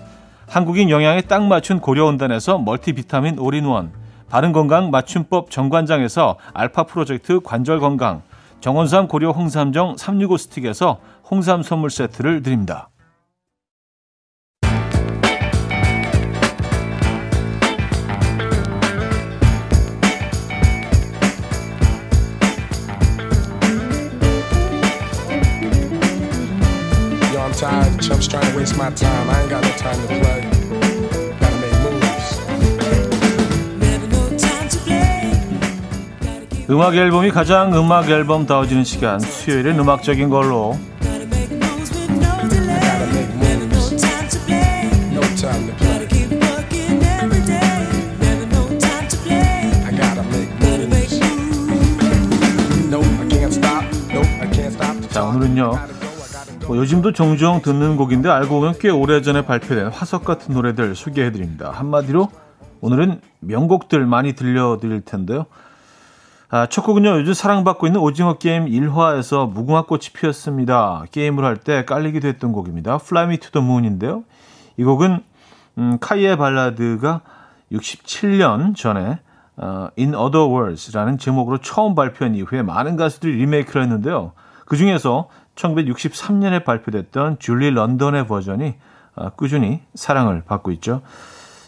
한국인 0.46 0.90
영양에 0.90 1.22
딱 1.22 1.42
맞춘 1.42 1.80
고려은단에서 1.80 2.58
multivitamin 2.58 3.38
all-in-one, 3.38 3.92
바른건강 4.28 4.90
맞춤법 4.90 5.50
정관장에서 5.50 6.36
알파 6.52 6.82
프로젝트 6.82 7.40
관절건강, 7.40 8.20
정원삼 8.64 9.08
고려 9.08 9.30
홍삼정 9.30 9.98
365 9.98 10.38
스틱에서 10.38 10.98
홍삼 11.30 11.62
선물 11.62 11.90
세트를 11.90 12.42
드립니다. 12.42 12.88
음악 36.70 36.96
앨범이 36.96 37.30
가장 37.30 37.74
음악 37.74 38.08
앨범 38.08 38.46
다워지는 38.46 38.84
시간 38.84 39.20
수요일엔 39.20 39.78
음악적인 39.78 40.30
걸로. 40.30 40.78
자 55.10 55.22
오늘은요 55.22 55.72
뭐 56.66 56.76
요즘도 56.78 57.12
종종 57.12 57.60
듣는 57.60 57.96
곡인데 57.96 58.28
알고 58.28 58.48
보면 58.48 58.74
꽤 58.80 58.88
오래전에 58.88 59.44
발표된 59.44 59.88
화석 59.88 60.24
같은 60.24 60.54
노래들 60.54 60.96
소개해드립니다. 60.96 61.70
한마디로 61.70 62.30
오늘은 62.80 63.20
명곡들 63.40 64.06
많이 64.06 64.32
들려드릴 64.32 65.02
텐데요. 65.02 65.44
아, 66.56 66.66
첫 66.66 66.82
곡은요. 66.82 67.18
요즘 67.18 67.34
사랑받고 67.34 67.88
있는 67.88 68.00
오징어 68.00 68.34
게임 68.34 68.66
1화에서 68.66 69.50
무궁화꽃이 69.50 70.12
피었습니다. 70.14 71.02
게임을 71.10 71.44
할 71.44 71.56
때 71.56 71.84
깔리기도 71.84 72.28
했던 72.28 72.52
곡입니다. 72.52 73.00
Fly 73.02 73.26
Me 73.26 73.38
to 73.38 73.50
the 73.50 73.66
Moon인데요. 73.66 74.22
이 74.76 74.84
곡은 74.84 75.24
음, 75.78 75.98
카이의 76.00 76.36
발라드가 76.36 77.22
67년 77.72 78.76
전에 78.76 79.18
어, 79.56 79.88
In 79.98 80.14
Other 80.14 80.48
Words라는 80.48 81.18
제목으로 81.18 81.58
처음 81.58 81.96
발표한 81.96 82.36
이후에 82.36 82.62
많은 82.62 82.94
가수들이 82.94 83.34
리메이크를 83.34 83.82
했는데요. 83.82 84.30
그 84.64 84.76
중에서 84.76 85.28
1963년에 85.56 86.62
발표됐던 86.62 87.40
줄리 87.40 87.72
런던의 87.72 88.28
버전이 88.28 88.76
아, 89.16 89.30
꾸준히 89.30 89.80
사랑을 89.96 90.44
받고 90.44 90.70
있죠. 90.70 91.02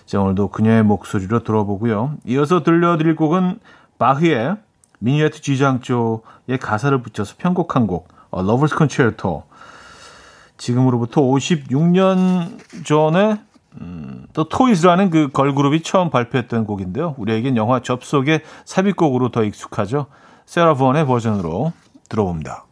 자, 0.05 0.21
오늘도 0.21 0.51
그녀의 0.51 0.85
목소리로 0.85 1.43
들어보고요. 1.43 2.19
이어서 2.27 2.63
들려드릴 2.63 3.17
곡은 3.17 3.59
바흐의 3.99 4.59
미뉴에트 4.99 5.41
G장조의 5.41 6.59
가사를 6.61 7.01
붙여서 7.03 7.35
편곡한 7.39 7.87
곡 7.87 8.09
어, 8.31 8.43
Lover's 8.43 8.77
Concerto. 8.77 9.45
지금으로부터 10.57 11.21
56년 11.21 12.85
전에 12.85 13.41
음, 13.81 14.27
또 14.33 14.49
토이즈라는 14.49 15.11
그 15.11 15.29
걸그룹이 15.33 15.83
처음 15.83 16.11
발표했던 16.11 16.65
곡인데요. 16.65 17.15
우리에겐 17.19 17.57
영화 17.57 17.81
접속의 17.81 18.41
삽입곡으로 18.65 19.31
더 19.31 19.45
익숙하죠. 19.45 20.07
세라 20.47 20.73
본의 20.73 21.07
버전으로 21.07 21.73
들어봅니다. 22.09 22.65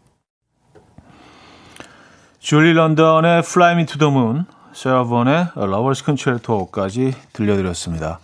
줄리 2.39 2.73
런던의 2.73 3.39
Fly 3.39 3.75
Me 3.75 3.87
to 3.87 3.99
the 3.99 4.13
Moon, 4.13 4.45
세라본의 4.73 5.49
Lovers 5.57 6.05
Concerto까지 6.05 7.15
들려드렸습니다. 7.33 8.21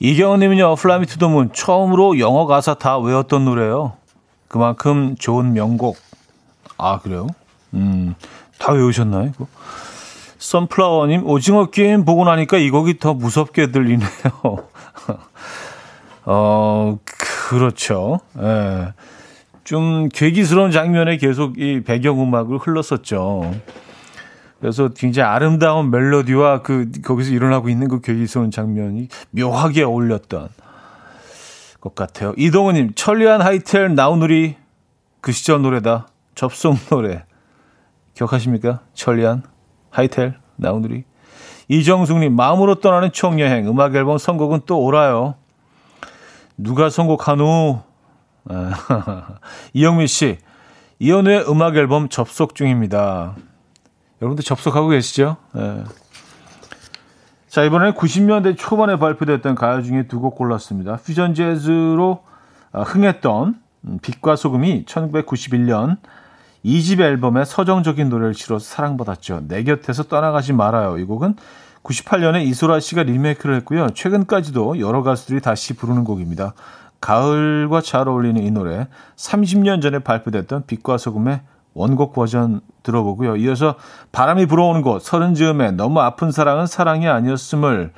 이경은님은요, 0.00 0.76
the 0.76 1.32
Moon 1.32 1.50
처음으로 1.52 2.18
영어 2.20 2.46
가사 2.46 2.74
다 2.74 2.98
외웠던 2.98 3.44
노래예요. 3.44 3.94
그만큼 4.46 5.16
좋은 5.18 5.52
명곡. 5.52 5.96
아 6.76 7.00
그래요? 7.00 7.26
음, 7.74 8.14
다 8.58 8.72
외우셨나요? 8.72 9.32
이거? 9.34 9.46
선플라워님 10.38 11.26
오징어 11.26 11.66
게임 11.66 12.04
보고 12.04 12.24
나니까 12.24 12.58
이 12.58 12.70
곡이 12.70 12.98
더 13.00 13.12
무섭게 13.12 13.72
들리네요. 13.72 14.08
어 16.24 16.98
그렇죠. 17.48 18.20
예. 18.40 18.92
좀 19.64 20.08
괴기스러운 20.08 20.70
장면에 20.70 21.16
계속 21.16 21.58
이 21.58 21.82
배경음악을 21.82 22.58
흘렀었죠. 22.58 23.52
그래서 24.60 24.88
굉장히 24.88 25.28
아름다운 25.28 25.90
멜로디와 25.90 26.62
그 26.62 26.90
거기서 27.02 27.30
일어나고 27.30 27.68
있는 27.68 27.88
그 27.88 28.00
괴기스러운 28.00 28.50
장면이 28.50 29.08
묘하게 29.30 29.84
어울렸던 29.84 30.48
것 31.80 31.94
같아요. 31.94 32.34
이동우님, 32.36 32.94
천리안 32.94 33.40
하이텔 33.40 33.94
나우누리 33.94 34.56
그 35.20 35.32
시절 35.32 35.62
노래다. 35.62 36.08
접속 36.34 36.74
노래. 36.90 37.24
기억하십니까? 38.14 38.80
천리안 38.94 39.42
하이텔 39.90 40.38
나우누리. 40.56 41.04
이정숙님, 41.68 42.34
마음으로 42.34 42.76
떠나는 42.76 43.12
총여행. 43.12 43.68
음악 43.68 43.94
앨범 43.94 44.18
선곡은 44.18 44.62
또 44.66 44.80
오라요. 44.80 45.34
누가 46.56 46.90
선곡하노? 46.90 47.82
이영민 49.74 50.06
씨, 50.06 50.38
이연우의 50.98 51.48
음악 51.48 51.76
앨범 51.76 52.08
접속 52.08 52.54
중입니다. 52.54 53.36
여러분들 54.20 54.44
접속하고 54.44 54.88
계시죠? 54.88 55.36
네. 55.52 55.84
자, 57.48 57.62
이번에 57.64 57.92
90년대 57.92 58.56
초반에 58.58 58.98
발표됐던 58.98 59.54
가요 59.54 59.82
중에 59.82 60.06
두 60.06 60.20
곡 60.20 60.36
골랐습니다. 60.36 60.96
퓨전 60.96 61.34
재즈로 61.34 62.22
아, 62.72 62.82
흥했던 62.82 63.54
음, 63.84 63.98
빛과 64.02 64.36
소금이 64.36 64.84
1991년 64.84 65.96
2집 66.64 67.00
앨범에 67.00 67.44
서정적인 67.44 68.08
노래를 68.08 68.34
실어서 68.34 68.64
사랑받았죠. 68.66 69.44
내 69.48 69.62
곁에서 69.62 70.02
떠나가지 70.02 70.52
말아요. 70.52 70.98
이 70.98 71.04
곡은 71.04 71.36
98년에 71.84 72.44
이소라 72.44 72.80
씨가 72.80 73.04
리메이크를 73.04 73.54
했고요. 73.56 73.88
최근까지도 73.94 74.80
여러 74.80 75.02
가수들이 75.02 75.40
다시 75.40 75.74
부르는 75.74 76.04
곡입니다. 76.04 76.52
가을과 77.00 77.80
잘 77.80 78.08
어울리는 78.08 78.42
이 78.42 78.50
노래 78.50 78.88
30년 79.16 79.80
전에 79.80 80.00
발표됐던 80.00 80.64
빛과 80.66 80.98
소금의 80.98 81.40
원곡 81.74 82.12
버전 82.12 82.60
들어보고요. 82.82 83.36
이어서 83.36 83.76
바람이 84.12 84.46
불어오는 84.46 84.82
곳 84.82 85.02
서른 85.02 85.34
즈음에 85.34 85.70
너무 85.70 86.00
아픈 86.00 86.30
사랑은 86.32 86.66
사랑이 86.66 87.06
아니었음을 87.08 87.92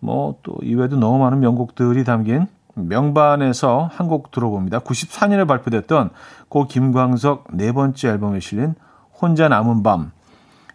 뭐 0.00 0.36
또 0.42 0.56
이외에도 0.62 0.96
너무 0.96 1.18
많은 1.18 1.40
명곡들이 1.40 2.04
담긴 2.04 2.46
명반에서 2.74 3.90
한 3.92 4.08
곡 4.08 4.30
들어봅니다. 4.30 4.80
94년에 4.80 5.46
발표됐던 5.46 6.10
고 6.48 6.66
김광석 6.66 7.48
네 7.52 7.72
번째 7.72 8.08
앨범에 8.08 8.40
실린 8.40 8.74
혼자 9.20 9.48
남은 9.48 9.82
밤. 9.82 10.12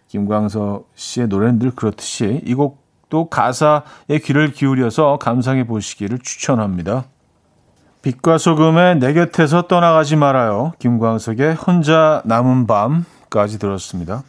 김광석 0.08 0.90
씨의 0.94 1.28
노래는 1.28 1.58
늘 1.58 1.70
그렇듯이 1.72 2.40
이 2.44 2.54
곡도 2.54 3.28
가사에 3.28 4.18
귀를 4.22 4.52
기울여서 4.52 5.18
감상해 5.18 5.66
보시기를 5.66 6.18
추천합니다. 6.20 7.04
빛과 8.06 8.38
소금의 8.38 9.00
내 9.00 9.14
곁에서 9.14 9.62
떠나가지 9.62 10.14
말아요. 10.14 10.74
김광석의 10.78 11.56
혼자 11.56 12.22
남은 12.24 12.68
밤까지 12.68 13.58
들었습니다. 13.58 14.22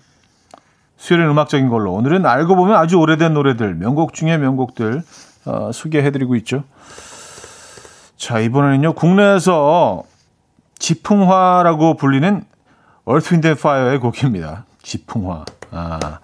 수요일은 0.98 1.30
음악적인 1.30 1.70
걸로 1.70 1.94
오늘은 1.94 2.26
알고 2.26 2.56
보면 2.56 2.76
아주 2.76 2.98
오래된 2.98 3.36
노래들 3.36 3.76
명곡 3.76 4.16
중의 4.16 4.40
명곡들 4.40 5.04
어, 5.46 5.70
소개해드리고 5.72 6.36
있죠. 6.38 6.64
자 8.16 8.40
이번에는요 8.40 8.94
국내에서 8.94 10.02
지풍화라고 10.80 11.98
불리는 11.98 12.46
and 13.08 13.48
Fire의 13.50 14.00
곡입니다. 14.00 14.66
지풍화. 14.82 15.46
아. 15.70 16.20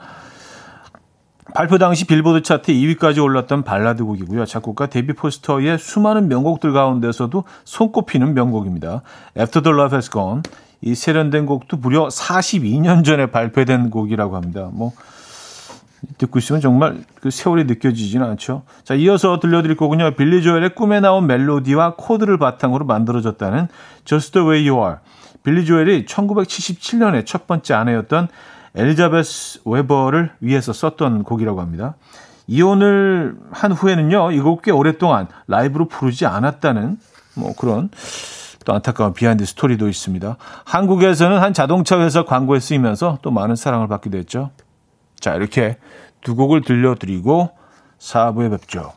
발표 1.54 1.78
당시 1.78 2.06
빌보드 2.06 2.41
차트 2.41 2.72
2위까지 2.72 3.24
올랐던 3.24 3.64
발라드 3.64 4.04
곡이고요. 4.04 4.45
작곡가 4.45 4.88
데이빗 4.88 5.14
포스터의 5.14 5.78
수많은 5.78 6.28
명곡들 6.28 6.74
가운데서도 6.74 7.43
손꼽히는 7.64 8.34
명곡입니다. 8.34 9.01
After 9.38 9.62
the 9.62 9.78
Love 9.78 9.95
Has 9.95 10.10
Gone. 10.10 10.41
이 10.82 10.95
세련된 10.95 11.45
곡도 11.45 11.78
무려 11.78 12.08
42년 12.08 13.06
전에 13.06 13.28
발표된 13.28 13.89
곡이라고 13.89 14.36
합니다. 14.36 14.70
뭐 14.72 14.91
듣고 16.18 16.39
있으면 16.39 16.60
정말 16.60 16.97
그 17.22 17.32
세월이 17.32 17.66
느껴지지는 17.66 18.26
않죠. 18.32 18.64
자, 18.84 18.93
이어서 18.95 19.39
들려드릴 19.39 19.78
곡은요. 19.78 20.16
빌리 20.16 20.43
조엘의 20.43 20.76
꿈에 20.76 20.99
나온 20.99 21.28
멜로디와 21.28 21.95
코드를 21.95 22.38
바탕으로 22.38 22.86
만들어졌다는 22.86 23.68
Just 24.04 24.34
the 24.34 24.45
Way 24.45 24.68
You 24.68 24.84
Are. 24.84 24.97
빌리 25.43 25.66
조엘이 25.66 26.06
1977년에 26.06 27.26
첫 27.26 27.47
번째 27.47 27.74
아내였던 27.76 28.28
엘리자베스 28.76 29.62
웨버를 29.66 30.32
위해서 30.40 30.74
썼던 30.74 31.24
곡이라고 31.24 31.62
합니다. 31.62 31.96
이혼을 32.48 33.38
한 33.52 33.72
후에는요, 33.72 34.32
이곡 34.32 34.64
꽤 34.64 34.72
오랫동안 34.72 35.28
라이브로 35.48 35.88
부르지 35.88 36.26
않았다는 36.26 36.98
뭐 37.36 37.54
그런 37.58 37.90
또 38.66 38.74
안타까운 38.74 39.14
behind 39.14 39.46
story도 39.46 39.88
있습니다. 39.90 40.38
한국에서는 40.66 41.38
한 41.40 41.54
자동차 41.54 42.00
회사 42.00 42.26
광고에 42.26 42.60
쓰이면서 42.60 43.20
또 43.22 43.32
많은 43.32 43.56
사랑을 43.56 43.88
받기도 43.88 44.18
했죠. 44.18 44.52
자, 45.20 45.36
이렇게 45.36 45.78
두 46.22 46.36
곡을 46.36 46.62
들려드리고 46.62 47.52
4부에 48.00 48.50
뵙죠. 48.52 48.94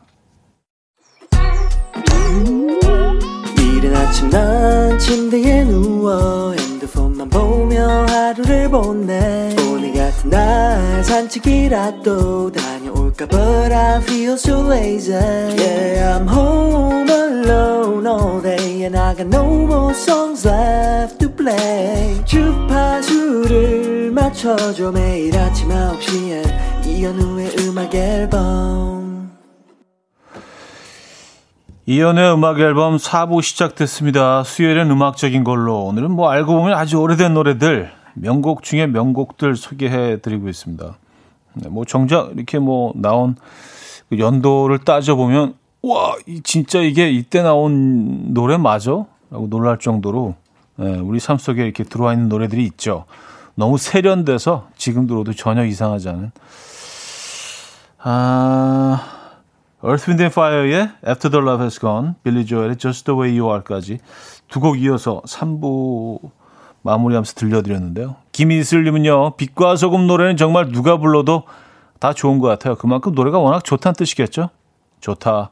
아침 4.07 4.29
난 4.29 4.97
침대에 4.97 5.65
누워 5.65 6.53
핸드폰만 6.53 7.29
보며 7.29 8.05
하루를 8.05 8.69
보내 8.69 9.49
날 10.25 11.03
산책이라도 11.03 12.51
다녀올까? 12.51 13.27
But 13.27 13.73
I 13.73 14.01
feel 14.01 14.33
so 14.33 14.61
lazy. 14.67 15.13
Yeah 15.13 16.17
I'm 16.17 16.27
home 16.27 17.09
alone 17.09 18.07
all 18.07 18.41
day 18.41 18.83
And 18.83 18.97
I 18.97 19.15
got 19.15 19.27
no 19.27 19.45
more 19.65 19.93
songs 19.93 20.47
left 20.47 21.19
to 21.19 21.29
play. 21.29 22.23
주파수를 22.25 24.11
맞춰줘 24.11 24.91
매일 24.91 25.37
아침 25.37 25.69
9시에 25.69 26.85
이현우의 26.85 27.55
음악 27.59 27.93
앨범. 27.93 29.31
이연의 31.85 32.33
음악 32.33 32.59
앨범 32.59 32.97
4부 32.97 33.41
시작됐습니다. 33.41 34.43
수요일엔 34.43 34.91
음악적인 34.91 35.45
걸로. 35.45 35.85
오늘은 35.85 36.11
뭐 36.11 36.29
알고 36.29 36.53
보면 36.53 36.77
아주 36.77 36.97
오래된 36.97 37.33
노래들 37.33 37.96
명곡 38.21 38.63
중에 38.63 38.87
명곡들 38.87 39.55
소개해 39.55 40.21
드리고 40.21 40.49
있습니다. 40.49 40.97
네, 41.55 41.69
뭐 41.69 41.85
정작 41.85 42.31
이렇게 42.35 42.59
뭐 42.59 42.93
나온 42.95 43.35
그 44.09 44.19
연도를 44.19 44.79
따져 44.79 45.15
보면 45.15 45.55
와 45.81 46.15
진짜 46.43 46.79
이게 46.79 47.09
이때 47.09 47.41
나온 47.41 48.33
노래 48.33 48.57
맞아? 48.57 49.05
라고 49.29 49.47
놀랄 49.49 49.79
정도로 49.79 50.35
네, 50.77 50.97
우리 50.99 51.19
삶 51.19 51.37
속에 51.37 51.63
이렇게 51.63 51.83
들어와 51.83 52.13
있는 52.13 52.29
노래들이 52.29 52.63
있죠. 52.65 53.05
너무 53.55 53.77
세련돼서 53.77 54.67
지금 54.77 55.07
들어도 55.07 55.33
전혀 55.33 55.65
이상하지 55.65 56.09
않은 56.09 56.31
아 57.99 59.01
Earth, 59.83 60.09
Wind 60.09 60.23
and 60.23 60.33
Fire의 60.33 60.89
After 61.07 61.29
the 61.29 61.41
Love 61.43 61.61
Has 61.63 61.79
Gone, 61.79 62.13
빌리 62.23 62.45
조엘의 62.45 62.77
Just 62.77 63.05
the 63.05 63.19
Way 63.19 63.39
You 63.39 63.51
Are까지 63.51 63.99
두 64.47 64.59
곡 64.59 64.79
이어서 64.81 65.21
3부 65.25 66.19
마무리하면서 66.81 67.33
들려드렸는데요. 67.33 68.15
김이슬님은요, 68.31 69.35
빛과 69.37 69.75
소금 69.75 70.07
노래는 70.07 70.37
정말 70.37 70.71
누가 70.71 70.97
불러도 70.97 71.43
다 71.99 72.13
좋은 72.13 72.39
것 72.39 72.47
같아요. 72.47 72.75
그만큼 72.75 73.13
노래가 73.13 73.39
워낙 73.39 73.63
좋다는 73.63 73.95
뜻이겠죠? 73.95 74.49
좋다. 74.99 75.51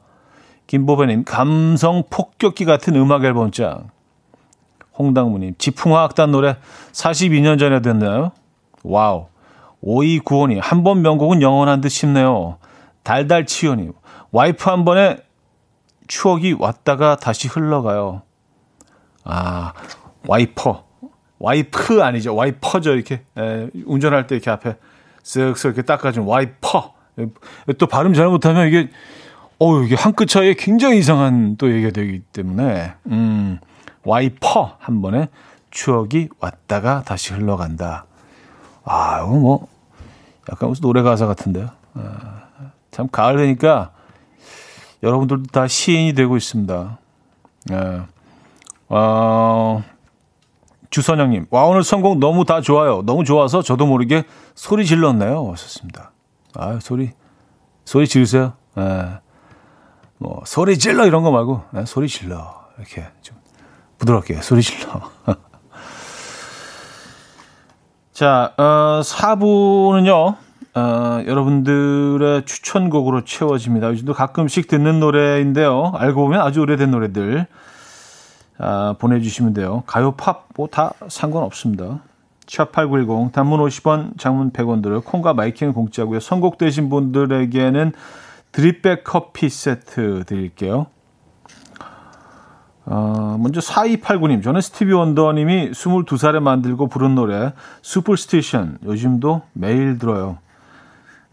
김보배님, 0.66 1.24
감성 1.24 2.04
폭격기 2.08 2.64
같은 2.64 2.96
음악 2.96 3.24
앨범장. 3.24 3.90
홍당무님, 4.98 5.54
지풍화학단 5.58 6.30
노래 6.30 6.56
42년 6.92 7.58
전에 7.58 7.82
됐나요? 7.82 8.32
Wow. 8.82 9.26
5295님, 9.82 10.58
한번 10.62 11.02
명곡은 11.02 11.42
영원한 11.42 11.80
듯 11.80 11.90
싶네요. 11.90 12.56
달달치요님, 13.02 13.92
와이퍼 14.32 14.68
한 14.68 14.84
번에 14.84 15.18
추억이 16.08 16.54
왔다가 16.58 17.16
다시 17.16 17.46
흘러가요. 17.46 18.22
아, 19.24 19.72
와이퍼. 20.26 20.85
와이프 21.38 22.02
아니죠. 22.02 22.34
와이퍼죠. 22.34 22.94
이렇게. 22.94 23.22
에, 23.36 23.68
운전할 23.84 24.26
때 24.26 24.36
이렇게 24.36 24.50
앞에 24.50 24.76
쓱쓱 25.22 25.66
이렇게 25.66 25.82
닦아주는 25.82 26.26
와이퍼. 26.26 26.94
또 27.78 27.86
발음 27.86 28.14
잘 28.14 28.28
못하면 28.28 28.68
이게, 28.68 28.90
어 29.58 29.80
이게 29.82 29.94
한 29.94 30.12
끗 30.12 30.26
차이에 30.26 30.54
굉장히 30.54 30.98
이상한 30.98 31.56
또 31.56 31.70
얘기가 31.72 31.90
되기 31.90 32.20
때문에, 32.32 32.94
음, 33.06 33.58
와이퍼. 34.04 34.76
한 34.78 35.00
번에 35.02 35.28
추억이 35.70 36.28
왔다가 36.38 37.02
다시 37.04 37.32
흘러간다. 37.34 38.04
아, 38.84 39.20
이거 39.22 39.34
뭐, 39.36 39.68
약간 40.50 40.68
무슨 40.68 40.82
노래 40.82 41.02
가사 41.02 41.26
같은데요. 41.26 41.70
아, 41.94 42.42
참, 42.90 43.08
가을 43.10 43.36
되니까 43.38 43.90
여러분들도 45.02 45.44
다 45.52 45.66
시인이 45.66 46.14
되고 46.14 46.36
있습니다. 46.36 46.98
예. 47.72 48.00
어, 48.88 49.82
주선영님, 50.90 51.46
와, 51.50 51.64
오늘 51.66 51.82
성공 51.82 52.20
너무 52.20 52.44
다 52.44 52.60
좋아요. 52.60 53.02
너무 53.04 53.24
좋아서 53.24 53.62
저도 53.62 53.86
모르게 53.86 54.24
소리 54.54 54.84
질렀네요. 54.84 55.50
하셨습니다. 55.52 56.12
아 56.54 56.78
소리, 56.80 57.10
소리 57.84 58.06
지르세요. 58.06 58.54
예. 58.78 59.20
뭐, 60.18 60.42
소리 60.46 60.78
질러 60.78 61.06
이런 61.06 61.22
거 61.22 61.30
말고, 61.30 61.62
예, 61.76 61.84
소리 61.84 62.08
질러. 62.08 62.66
이렇게 62.78 63.04
좀 63.22 63.36
부드럽게 63.98 64.36
소리 64.36 64.62
질러. 64.62 65.00
자, 68.12 68.54
어, 68.56 69.00
4부는요, 69.02 70.36
어, 70.74 71.22
여러분들의 71.26 72.44
추천곡으로 72.44 73.24
채워집니다. 73.24 73.88
요즘도 73.88 74.14
가끔씩 74.14 74.68
듣는 74.68 75.00
노래인데요. 75.00 75.92
알고 75.94 76.22
보면 76.22 76.40
아주 76.40 76.60
오래된 76.60 76.90
노래들 76.90 77.46
아, 78.58 78.94
보내주시면 78.98 79.52
돼요. 79.54 79.82
가요, 79.86 80.12
팝, 80.12 80.48
뭐 80.54 80.66
다 80.68 80.92
상관없습니다. 81.08 82.00
샵8910 82.46 83.32
단문 83.32 83.60
50원, 83.60 84.18
장문 84.18 84.52
100원 84.52 84.82
들을 84.82 85.00
콩과 85.00 85.34
마이킹은 85.34 85.72
공짜고요. 85.72 86.20
선곡되신 86.20 86.88
분들에게는 86.88 87.92
drip 88.52 88.82
bag 88.82 89.04
커피 89.04 89.48
세트 89.48 90.24
드릴게요. 90.26 90.86
어, 92.88 93.36
먼저 93.40 93.60
4289님, 93.60 94.44
저는 94.44 94.60
스티비 94.60 94.92
원더님이 94.92 95.72
22살에 95.72 96.38
만들고 96.40 96.86
부른 96.86 97.16
노래 97.16 97.52
Superstition 97.82 98.78
요즘도 98.84 99.42
매일 99.52 99.98
들어요. 99.98 100.38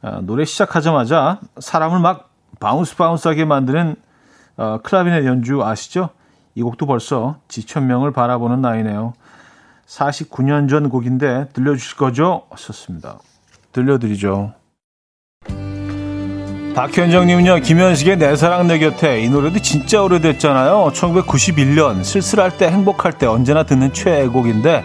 어, 0.02 0.20
노래 0.24 0.46
시작하자마자 0.46 1.40
사람을 1.60 2.00
막 2.00 2.32
bounce 2.60 2.96
bounce하게 2.98 3.46
만드는 3.46 3.96
어, 4.58 4.80
clavinet 4.82 5.26
연주 5.26 5.64
아시죠? 5.64 6.10
이 6.56 6.62
곡도 6.62 6.86
벌써 6.86 7.38
지천명을 7.48 8.12
바라보는 8.12 8.62
나이네요. 8.62 9.14
49년 9.88 10.70
전 10.70 10.90
곡인데 10.90 11.50
들려주실 11.54 11.98
거죠? 11.98 12.44
썼습니다. 12.56 13.20
들려드리죠. 13.72 14.54
박현정님은요, 16.76 17.58
김현식의 17.58 18.18
내 18.18 18.36
사랑 18.36 18.68
내 18.68 18.80
곁에 18.80 19.22
이 19.22 19.30
노래도 19.30 19.60
진짜 19.60 20.02
오래됐잖아요. 20.02 20.92
1991년 20.94 22.04
쓸쓸할 22.04 22.58
때 22.58 22.68
행복할 22.68 23.14
때 23.14 23.28
언제나 23.28 23.64
듣는 23.64 23.94
최애곡인데 23.94 24.84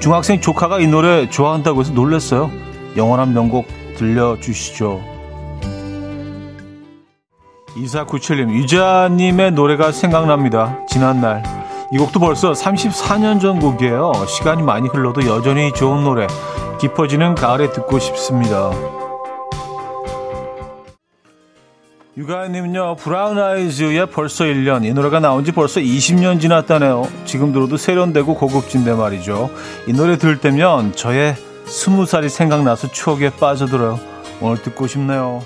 중학생 0.00 0.40
조카가 0.40 0.80
이 0.80 0.86
노래 0.86 1.30
좋아한다고 1.30 1.80
해서 1.80 1.92
놀랐어요. 1.92 2.50
영원한 2.96 3.32
명곡 3.32 3.66
들려주시죠. 3.96 5.19
2497님, 7.80 8.50
유자님의 8.50 9.52
노래가 9.52 9.92
생각납니다. 9.92 10.78
지난날. 10.88 11.42
이 11.92 11.98
곡도 11.98 12.20
벌써 12.20 12.52
34년 12.52 13.40
전 13.40 13.58
곡이에요. 13.58 14.12
시간이 14.28 14.62
많이 14.62 14.88
흘러도 14.88 15.26
여전히 15.26 15.72
좋은 15.72 16.04
노래. 16.04 16.26
깊어지는 16.80 17.34
가을에 17.34 17.70
듣고 17.70 17.98
싶습니다. 17.98 18.70
유가님은요, 22.16 22.96
브라운 22.96 23.38
아이즈의 23.38 24.06
벌써 24.10 24.44
1년. 24.44 24.84
이 24.84 24.92
노래가 24.92 25.20
나온 25.20 25.44
지 25.44 25.52
벌써 25.52 25.80
20년 25.80 26.40
지났다네요. 26.40 27.08
지금 27.24 27.52
들어도 27.52 27.76
세련되고 27.76 28.34
고급진데 28.34 28.94
말이죠. 28.94 29.50
이 29.86 29.92
노래 29.92 30.18
들을 30.18 30.38
때면 30.38 30.92
저의 30.94 31.34
스무 31.64 32.04
살이 32.04 32.28
생각나서 32.28 32.88
추억에 32.88 33.30
빠져들어요. 33.30 33.98
오늘 34.40 34.60
듣고 34.62 34.86
싶네요. 34.86 35.42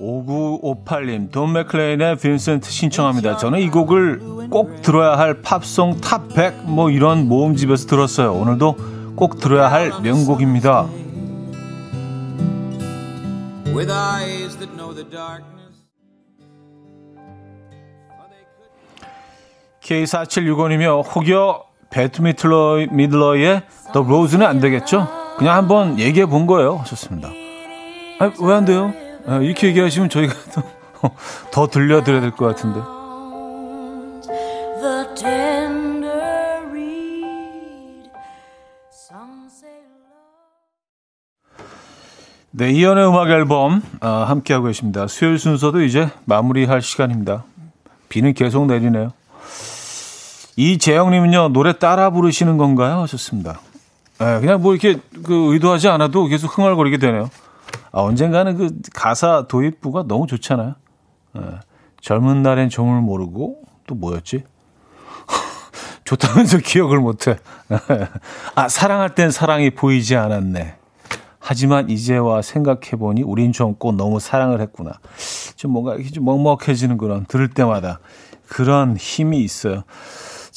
5958님, 0.00 1.30
돈 1.32 1.52
맥클레인의 1.52 2.16
빈센트 2.16 2.70
신청합니다. 2.70 3.36
저는 3.36 3.58
이 3.60 3.68
곡을 3.68 4.48
꼭 4.50 4.80
들어야 4.82 5.18
할 5.18 5.42
팝송 5.42 6.00
top 6.00 6.28
100, 6.34 6.64
뭐 6.64 6.90
이런 6.90 7.26
모음집에서 7.28 7.86
들었어요. 7.86 8.32
오늘도 8.34 8.76
꼭 9.16 9.38
들어야 9.38 9.70
할 9.70 9.92
명곡입니다. 10.02 10.88
With 13.66 13.92
eyes 13.92 14.56
that 14.58 14.72
know 14.76 14.94
the 14.94 15.08
darkness. 15.08 15.58
K4765이며 19.82 21.04
혹여 21.14 21.64
배트 21.90 22.22
미틀러, 22.22 22.86
미들러의 22.90 23.62
더 23.92 24.02
로즈는 24.02 24.46
안 24.46 24.60
되겠죠? 24.60 25.08
그냥 25.38 25.56
한번 25.56 25.98
얘기해 25.98 26.26
본 26.26 26.46
거예요. 26.46 26.76
하셨습니다. 26.76 27.30
왜 27.30 28.52
안 28.52 28.64
돼요? 28.64 28.92
아, 29.28 29.36
이렇게 29.38 29.68
얘기하시면 29.68 30.08
저희가 30.08 30.34
더, 30.52 30.62
더 31.52 31.66
들려드려야 31.66 32.20
될 32.20 32.30
것 32.32 32.46
같은데. 32.46 32.80
네, 42.50 42.70
이연의 42.72 43.06
음악 43.06 43.28
앨범 43.30 43.82
아, 44.00 44.24
함께하고 44.28 44.66
계십니다. 44.66 45.06
수요일 45.06 45.38
순서도 45.38 45.82
이제 45.82 46.08
마무리할 46.24 46.80
시간입니다. 46.82 47.44
비는 48.08 48.32
계속 48.34 48.66
내리네요. 48.66 49.12
이재영님은요 50.56 51.50
노래 51.50 51.78
따라 51.78 52.10
부르시는 52.10 52.56
건가요? 52.56 53.00
하셨습니다. 53.02 53.60
네, 54.18 54.40
그냥 54.40 54.60
뭐 54.60 54.74
이렇게 54.74 55.00
그 55.24 55.52
의도하지 55.52 55.88
않아도 55.88 56.26
계속 56.26 56.56
흥얼거리게 56.58 56.96
되네요. 56.96 57.30
아, 57.92 58.00
언젠가는 58.00 58.56
그 58.56 58.76
가사 58.94 59.46
도입부가 59.48 60.04
너무 60.06 60.26
좋잖아요. 60.26 60.74
네, 61.34 61.42
젊은 62.00 62.42
날엔 62.42 62.68
종을 62.68 63.00
모르고 63.00 63.62
또 63.86 63.94
뭐였지? 63.94 64.44
좋다면서 66.04 66.58
기억을 66.58 66.98
못해. 67.00 67.36
아 68.54 68.68
사랑할 68.68 69.14
땐 69.14 69.30
사랑이 69.30 69.70
보이지 69.70 70.16
않았네. 70.16 70.76
하지만 71.40 71.88
이제와 71.88 72.42
생각해보니 72.42 73.22
우린 73.22 73.52
좀꼭 73.52 73.94
너무 73.94 74.20
사랑을 74.20 74.60
했구나. 74.60 74.92
좀 75.56 75.72
뭔가 75.72 75.94
이렇게 75.94 76.10
좀 76.10 76.24
먹먹해지는 76.24 76.98
그런 76.98 77.24
들을 77.24 77.48
때마다 77.48 78.00
그런 78.48 78.96
힘이 78.96 79.40
있어요. 79.40 79.84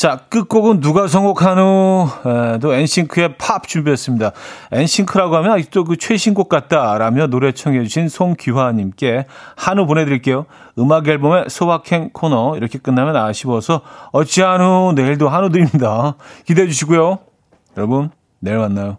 자, 0.02 0.18
끝곡은 0.30 0.80
누가 0.80 1.06
선곡한 1.06 1.60
후또 1.60 2.74
엔싱크의 2.74 3.36
팝 3.38 3.68
준비했습니다. 3.68 4.32
엔싱크라고 4.72 5.36
하면 5.36 5.52
아직도 5.52 5.84
그 5.84 5.96
최신곡 5.96 6.50
같다라며 6.50 7.28
노래 7.28 7.52
청해주신 7.52 8.10
송기화님께 8.10 9.28
한우 9.56 9.86
보내드릴게요. 9.86 10.48
음악 10.80 11.08
앨범의 11.08 11.46
소확행 11.50 12.10
코너 12.14 12.58
이렇게 12.58 12.80
끝나면 12.80 13.16
아쉬워서 13.16 13.82
어찌 14.12 14.42
한우 14.42 14.94
내일도 14.96 15.30
한우 15.30 15.52
드립니다. 15.52 16.16
기대해 16.48 16.68
주시고요. 16.68 17.20
여러분 17.78 18.10
내일 18.40 18.58
만나요. 18.58 18.98